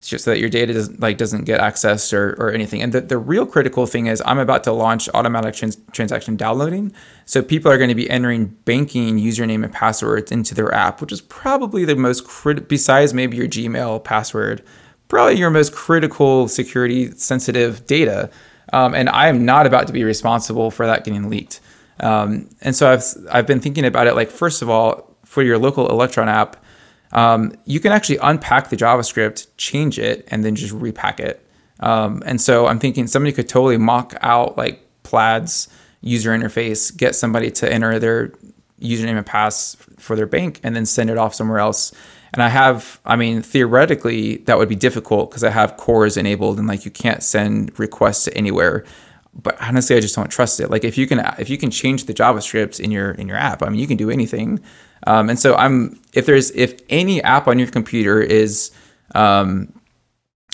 [0.00, 2.82] just so that your data doesn't like doesn't get accessed or, or anything.
[2.82, 6.92] And the, the real critical thing is I'm about to launch automatic trans- transaction downloading.
[7.24, 11.10] So people are going to be entering banking username and passwords into their app, which
[11.10, 14.62] is probably the most crit- besides maybe your Gmail password,
[15.08, 18.30] probably your most critical security sensitive data.
[18.72, 21.60] Um, and I am not about to be responsible for that getting leaked.
[22.00, 25.58] Um, and so I've I've been thinking about it like first of all for your
[25.58, 26.56] local Electron app
[27.12, 31.44] um, you can actually unpack the JavaScript, change it, and then just repack it.
[31.80, 35.68] Um, and so I'm thinking somebody could totally mock out like Plaid's
[36.00, 38.32] user interface, get somebody to enter their
[38.80, 41.92] username and pass for their bank, and then send it off somewhere else.
[42.32, 46.58] And I have, I mean, theoretically, that would be difficult because I have CORS enabled,
[46.58, 48.84] and like you can't send requests to anywhere.
[49.34, 50.68] But honestly, I just don't trust it.
[50.68, 53.62] Like if you can, if you can change the JavaScript in your in your app,
[53.62, 54.60] I mean, you can do anything.
[55.06, 58.70] Um, and so I'm if there's if any app on your computer is
[59.14, 59.72] um,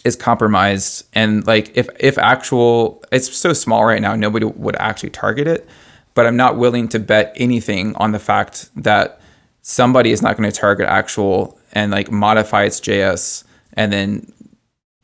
[0.04, 5.08] is compromised and like if if actual it's so small right now nobody would actually
[5.08, 5.66] target it
[6.12, 9.18] but i'm not willing to bet anything on the fact that
[9.62, 14.30] somebody is not going to target actual and like modify its js and then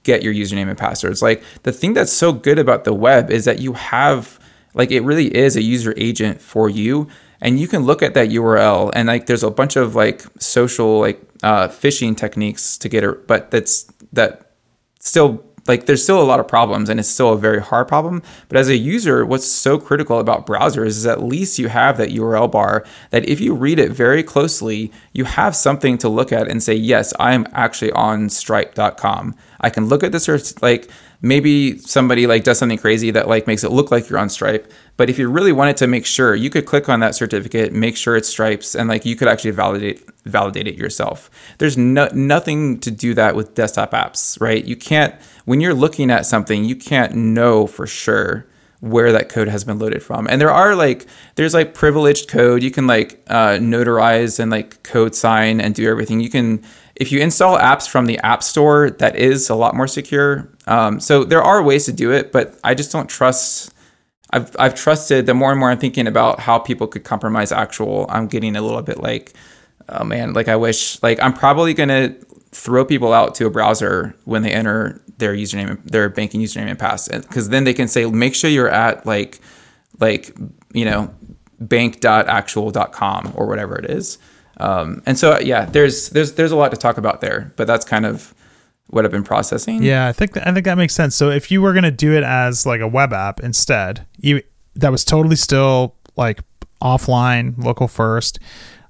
[0.03, 1.23] get your username and passwords.
[1.23, 4.39] Like the thing that's so good about the web is that you have
[4.75, 7.09] like it really is a user agent for you
[7.41, 11.01] and you can look at that URL and like there's a bunch of like social
[11.01, 14.53] like uh, phishing techniques to get it, but that's that
[15.01, 18.23] still like there's still a lot of problems and it's still a very hard problem.
[18.49, 22.11] But as a user, what's so critical about browsers is at least you have that
[22.11, 26.49] URL bar that if you read it very closely, you have something to look at
[26.49, 29.37] and say, yes, I am actually on stripe.com.
[29.61, 30.91] I can look at this search like
[31.23, 34.73] maybe somebody like does something crazy that like makes it look like you're on Stripe.
[34.97, 37.97] But if you really wanted to make sure, you could click on that certificate, make
[37.97, 41.31] sure it's Stripes, and like you could actually validate validate it yourself.
[41.59, 44.65] There's no, nothing to do that with desktop apps, right?
[44.65, 45.15] You can't
[45.45, 48.47] when you're looking at something, you can't know for sure
[48.81, 50.27] where that code has been loaded from.
[50.27, 54.83] And there are like there's like privileged code you can like uh, notarize and like
[54.83, 56.21] code sign and do everything.
[56.21, 56.63] You can
[56.97, 60.49] if you install apps from the App Store, that is a lot more secure.
[60.71, 63.75] Um, so there are ways to do it, but I just don't trust.
[64.31, 68.07] I've I've trusted the more and more I'm thinking about how people could compromise actual.
[68.09, 69.35] I'm getting a little bit like,
[69.89, 72.15] oh man, like I wish like I'm probably gonna
[72.53, 76.79] throw people out to a browser when they enter their username, their banking username and
[76.79, 79.41] pass, because then they can say, make sure you're at like
[79.99, 80.37] like
[80.73, 81.13] you know
[81.59, 84.19] bank.actual.com or whatever it is.
[84.59, 87.85] Um, and so yeah, there's there's there's a lot to talk about there, but that's
[87.85, 88.33] kind of
[88.91, 89.83] what I've been processing.
[89.83, 91.17] Yeah, I think I think that makes sense.
[91.17, 94.43] So if you were gonna do it as like a web app instead, you
[94.75, 96.41] that was totally still like
[96.83, 98.39] offline, local first.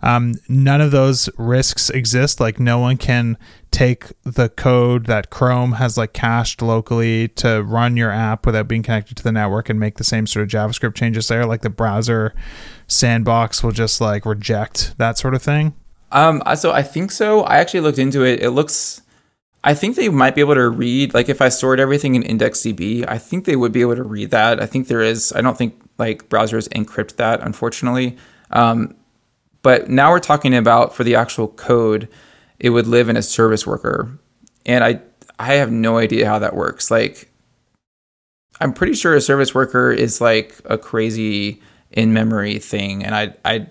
[0.03, 2.41] Um, none of those risks exist.
[2.41, 3.37] Like no one can
[3.71, 8.83] take the code that Chrome has like cached locally to run your app without being
[8.83, 11.45] connected to the network and make the same sort of JavaScript changes there.
[11.45, 12.35] Like the browser
[12.87, 15.75] sandbox will just like reject that sort of thing.
[16.13, 17.43] Um, so I think so.
[17.43, 18.43] I actually looked into it.
[18.43, 19.03] It looks
[19.63, 23.05] I think they might be able to read, like if I stored everything in IndexedDB,
[23.07, 24.61] I think they would be able to read that.
[24.61, 28.17] I think there is, I don't think like browsers encrypt that, unfortunately.
[28.51, 28.97] Um,
[29.63, 32.09] but now we're talking about for the actual code,
[32.59, 34.19] it would live in a service worker.
[34.65, 35.03] And I,
[35.39, 36.91] I have no idea how that works.
[36.91, 37.31] Like,
[38.63, 43.05] I'm pretty sure a service worker is like a crazy in memory thing.
[43.05, 43.67] And I, I,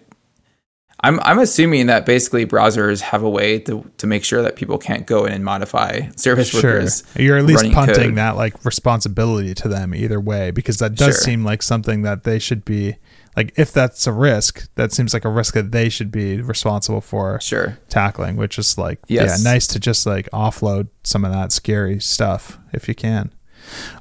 [1.02, 4.78] I'm I'm assuming that basically browsers have a way to, to make sure that people
[4.78, 6.62] can't go in and modify service sure.
[6.62, 7.04] workers.
[7.16, 8.16] You're at least punting code.
[8.16, 11.24] that like responsibility to them either way because that does sure.
[11.24, 12.98] seem like something that they should be
[13.38, 17.02] like if that's a risk, that seems like a risk that they should be responsible
[17.02, 19.42] for sure tackling, which is like yes.
[19.42, 23.32] yeah, nice to just like offload some of that scary stuff if you can.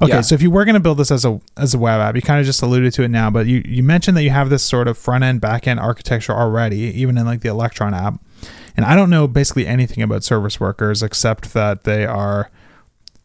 [0.03, 0.21] Okay, yeah.
[0.21, 2.23] so if you were going to build this as a as a web app, you
[2.23, 4.63] kind of just alluded to it now, but you you mentioned that you have this
[4.63, 8.21] sort of front end back end architecture already, even in like the Electron app.
[8.77, 12.51] And I don't know basically anything about service workers except that they are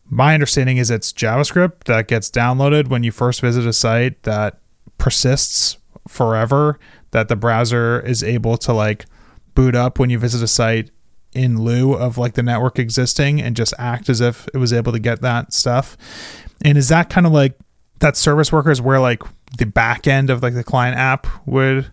[0.09, 4.59] my understanding is it's JavaScript that gets downloaded when you first visit a site that
[4.97, 5.77] persists
[6.07, 6.79] forever
[7.11, 9.05] that the browser is able to like
[9.55, 10.89] boot up when you visit a site
[11.35, 14.91] in lieu of like the network existing and just act as if it was able
[14.91, 15.97] to get that stuff.
[16.63, 17.57] And is that kind of like
[17.99, 19.23] that service workers where like
[19.57, 21.91] the back end of like the client app would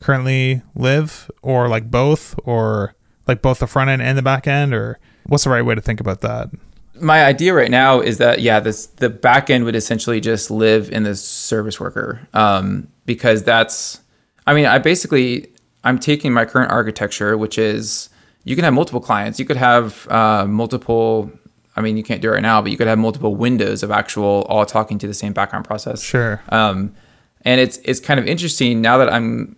[0.00, 2.94] currently live or like both or
[3.26, 5.80] like both the front end and the back end or what's the right way to
[5.80, 6.50] think about that?
[6.94, 10.90] My idea right now is that yeah, this the back end would essentially just live
[10.90, 14.00] in the service worker um, because that's
[14.46, 15.48] I mean I basically
[15.84, 18.08] I'm taking my current architecture which is
[18.46, 19.40] you can have multiple clients.
[19.40, 21.30] You could have uh, multiple.
[21.74, 23.90] I mean, you can't do it right now, but you could have multiple windows of
[23.90, 26.00] actual all talking to the same background process.
[26.00, 26.40] Sure.
[26.50, 26.94] Um,
[27.42, 29.56] and it's it's kind of interesting now that I'm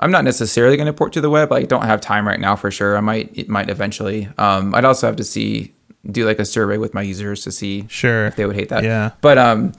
[0.00, 1.52] I'm not necessarily going to port to the web.
[1.52, 2.96] I don't have time right now for sure.
[2.96, 4.28] I might it might eventually.
[4.38, 5.74] Um, I'd also have to see
[6.10, 8.82] do like a survey with my users to see sure if they would hate that.
[8.82, 9.10] Yeah.
[9.20, 9.72] But um,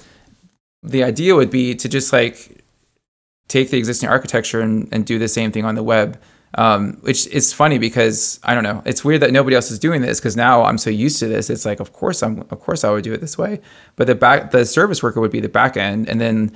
[0.84, 2.64] the idea would be to just like
[3.48, 6.22] take the existing architecture and, and do the same thing on the web
[6.56, 8.82] um, which is funny because I don't know.
[8.86, 11.50] It's weird that nobody else is doing this because now I'm so used to this.
[11.50, 13.60] It's like, of course I'm, of course I would do it this way.
[13.96, 16.52] But the back, the service worker would be the back end, and then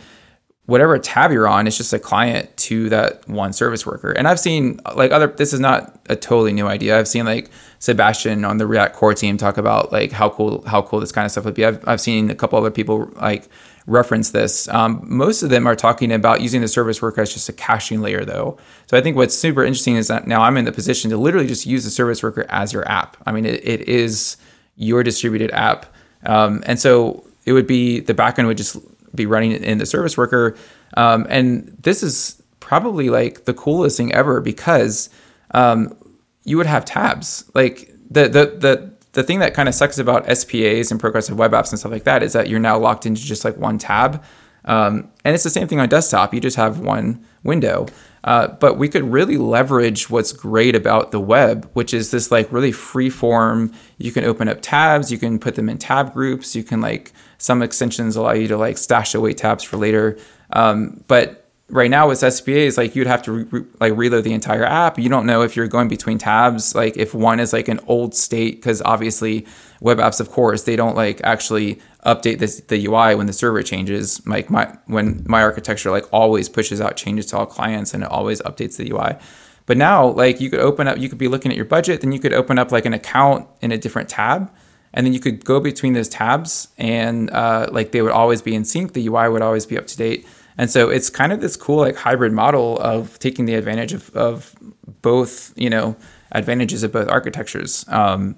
[0.68, 4.12] whatever tab you're on is just a client to that one service worker.
[4.12, 5.28] And I've seen like other.
[5.28, 7.00] This is not a totally new idea.
[7.00, 10.82] I've seen like Sebastian on the React core team talk about like how cool how
[10.84, 11.66] cool this kind of stuff would be.
[11.66, 13.48] I've I've seen a couple other people like
[13.88, 14.68] reference this.
[14.68, 18.02] Um, most of them are talking about using the service worker as just a caching
[18.02, 18.58] layer, though.
[18.86, 21.48] So I think what's super interesting is that now I'm in the position to literally
[21.48, 23.18] just use the service worker as your app.
[23.26, 24.38] I mean, it, it is
[24.76, 25.88] your distributed app,
[26.26, 28.78] um, and so it would be the backend would just
[29.16, 30.56] be running in the service worker,
[30.96, 35.10] um, and this is probably like the coolest thing ever because
[35.52, 35.96] um,
[36.44, 40.28] you would have tabs like the the the the thing that kind of sucks about
[40.28, 43.20] SPAs and progressive web apps and stuff like that is that you're now locked into
[43.20, 44.24] just like one tab.
[44.66, 46.36] Um, and it's the same thing on desktop.
[46.36, 47.88] You just have one window.
[48.24, 52.52] Uh, but we could really leverage what's great about the web, which is this like
[52.52, 53.74] really free form.
[53.98, 57.12] You can open up tabs, you can put them in tab groups, you can like
[57.40, 60.16] some extensions allow you to like stash away tabs for later.
[60.54, 64.64] Um, but right now with SPAs, like you'd have to re- like reload the entire
[64.64, 64.98] app.
[64.98, 68.16] You don't know if you're going between tabs, like if one is like an old
[68.16, 69.46] state, because obviously
[69.82, 73.62] web apps, of course, they don't like actually update this, the UI when the server
[73.64, 74.26] changes.
[74.26, 78.10] Like my when my architecture like always pushes out changes to all clients and it
[78.10, 79.18] always updates the UI.
[79.66, 82.14] But now, like you could open up, you could be looking at your budget, then
[82.14, 84.52] you could open up like an account in a different tab.
[84.94, 88.56] And then you could go between those tabs, and uh, like they would always be
[88.56, 88.94] in sync.
[88.94, 90.26] The UI would always be up to date
[90.58, 94.10] and so it's kind of this cool like hybrid model of taking the advantage of,
[94.16, 94.56] of
[95.02, 95.96] both, you know,
[96.32, 97.86] advantages of both architectures.
[97.88, 98.36] Um,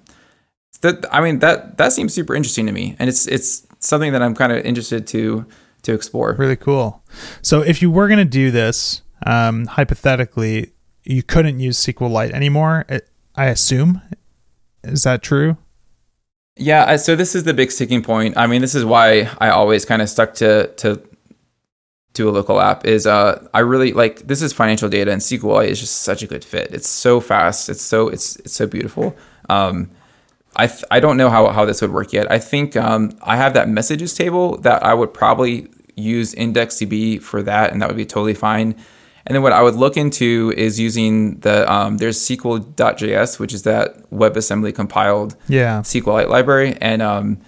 [0.82, 4.22] that I mean that that seems super interesting to me, and it's it's something that
[4.22, 5.46] I'm kind of interested to
[5.84, 6.36] to explore.
[6.38, 7.04] Really cool.
[7.42, 12.86] So if you were going to do this, um, hypothetically, you couldn't use SQLite anymore.
[13.36, 14.02] I assume.
[14.84, 15.58] Is that true?
[16.56, 16.96] Yeah.
[16.98, 18.38] So this is the big sticking point.
[18.38, 21.02] I mean, this is why I always kind of stuck to to
[22.20, 25.68] to a local app is uh, I really like this is financial data and SQLite
[25.68, 26.74] is just such a good fit.
[26.74, 27.70] It's so fast.
[27.70, 29.16] It's so it's it's so beautiful.
[29.50, 29.90] Um,
[30.56, 32.30] I, th- I don't know how, how this would work yet.
[32.30, 37.42] I think um, I have that messages table that I would probably use IndexedDB for
[37.44, 38.76] that, and that would be totally fine.
[39.26, 43.64] And then what I would look into is using the um, there's SQL.js, which is
[43.64, 45.82] that WebAssembly compiled yeah.
[45.82, 47.40] SQLite library, and um,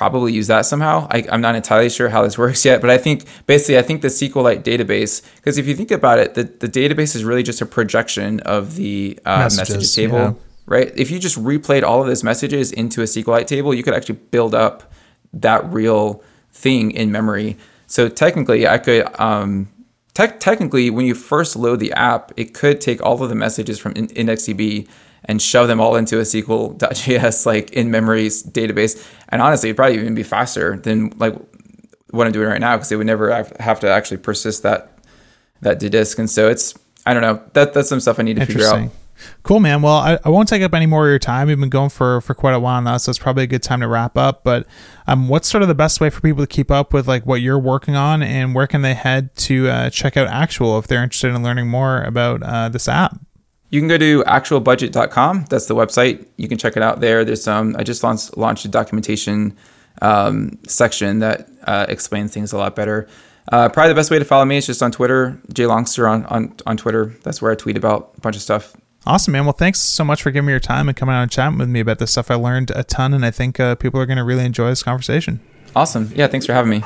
[0.00, 1.06] probably use that somehow.
[1.10, 4.00] I, am not entirely sure how this works yet, but I think basically I think
[4.00, 7.60] the SQLite database, because if you think about it, the, the database is really just
[7.60, 10.32] a projection of the uh, messages, messages, table, yeah.
[10.64, 10.90] right?
[10.96, 14.14] If you just replayed all of those messages into a SQLite table, you could actually
[14.14, 14.90] build up
[15.34, 17.58] that real thing in memory.
[17.86, 19.06] So technically, I could.
[19.20, 19.68] Um,
[20.14, 23.78] te- technically, when you first load the app, it could take all of the messages
[23.78, 24.88] from in- IndexedDB
[25.24, 29.06] and shove them all into a SQL.js like in memories database.
[29.28, 31.34] And honestly, it'd probably even be faster than like
[32.10, 34.98] what I'm doing right now because it would never have to actually persist that
[35.60, 36.18] that to disk.
[36.18, 36.74] And so it's
[37.06, 38.90] I don't know that that's some stuff I need to figure out.
[39.42, 39.82] Cool, man.
[39.82, 41.48] Well, I, I won't take up any more of your time.
[41.48, 43.80] We've been going for for quite a while now, so it's probably a good time
[43.80, 44.44] to wrap up.
[44.44, 44.66] But
[45.06, 47.40] um, what's sort of the best way for people to keep up with like what
[47.40, 51.02] you're working on, and where can they head to uh, check out Actual if they're
[51.02, 53.18] interested in learning more about uh, this app?
[53.70, 55.46] You can go to actualbudget.com.
[55.48, 56.26] That's the website.
[56.36, 57.24] You can check it out there.
[57.24, 59.56] There's some, I just launched, launched a documentation
[60.02, 63.08] um, section that uh, explains things a lot better.
[63.52, 66.54] Uh, probably the best way to follow me is just on Twitter, jlongster on, on,
[66.66, 67.14] on Twitter.
[67.22, 68.76] That's where I tweet about a bunch of stuff.
[69.06, 69.44] Awesome, man.
[69.44, 71.68] Well, thanks so much for giving me your time and coming out and chatting with
[71.68, 72.30] me about this stuff.
[72.30, 74.82] I learned a ton, and I think uh, people are going to really enjoy this
[74.82, 75.40] conversation.
[75.74, 76.10] Awesome.
[76.14, 76.80] Yeah, thanks for having me.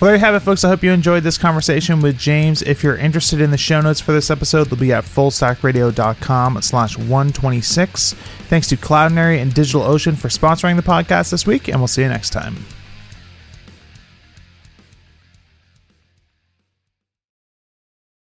[0.00, 0.62] Well, there you have it, folks.
[0.62, 2.62] I hope you enjoyed this conversation with James.
[2.62, 6.96] If you're interested in the show notes for this episode, they'll be at fullstackradio.com slash
[6.96, 8.12] 126.
[8.48, 12.08] Thanks to Cloudinary and DigitalOcean for sponsoring the podcast this week, and we'll see you
[12.08, 12.64] next time.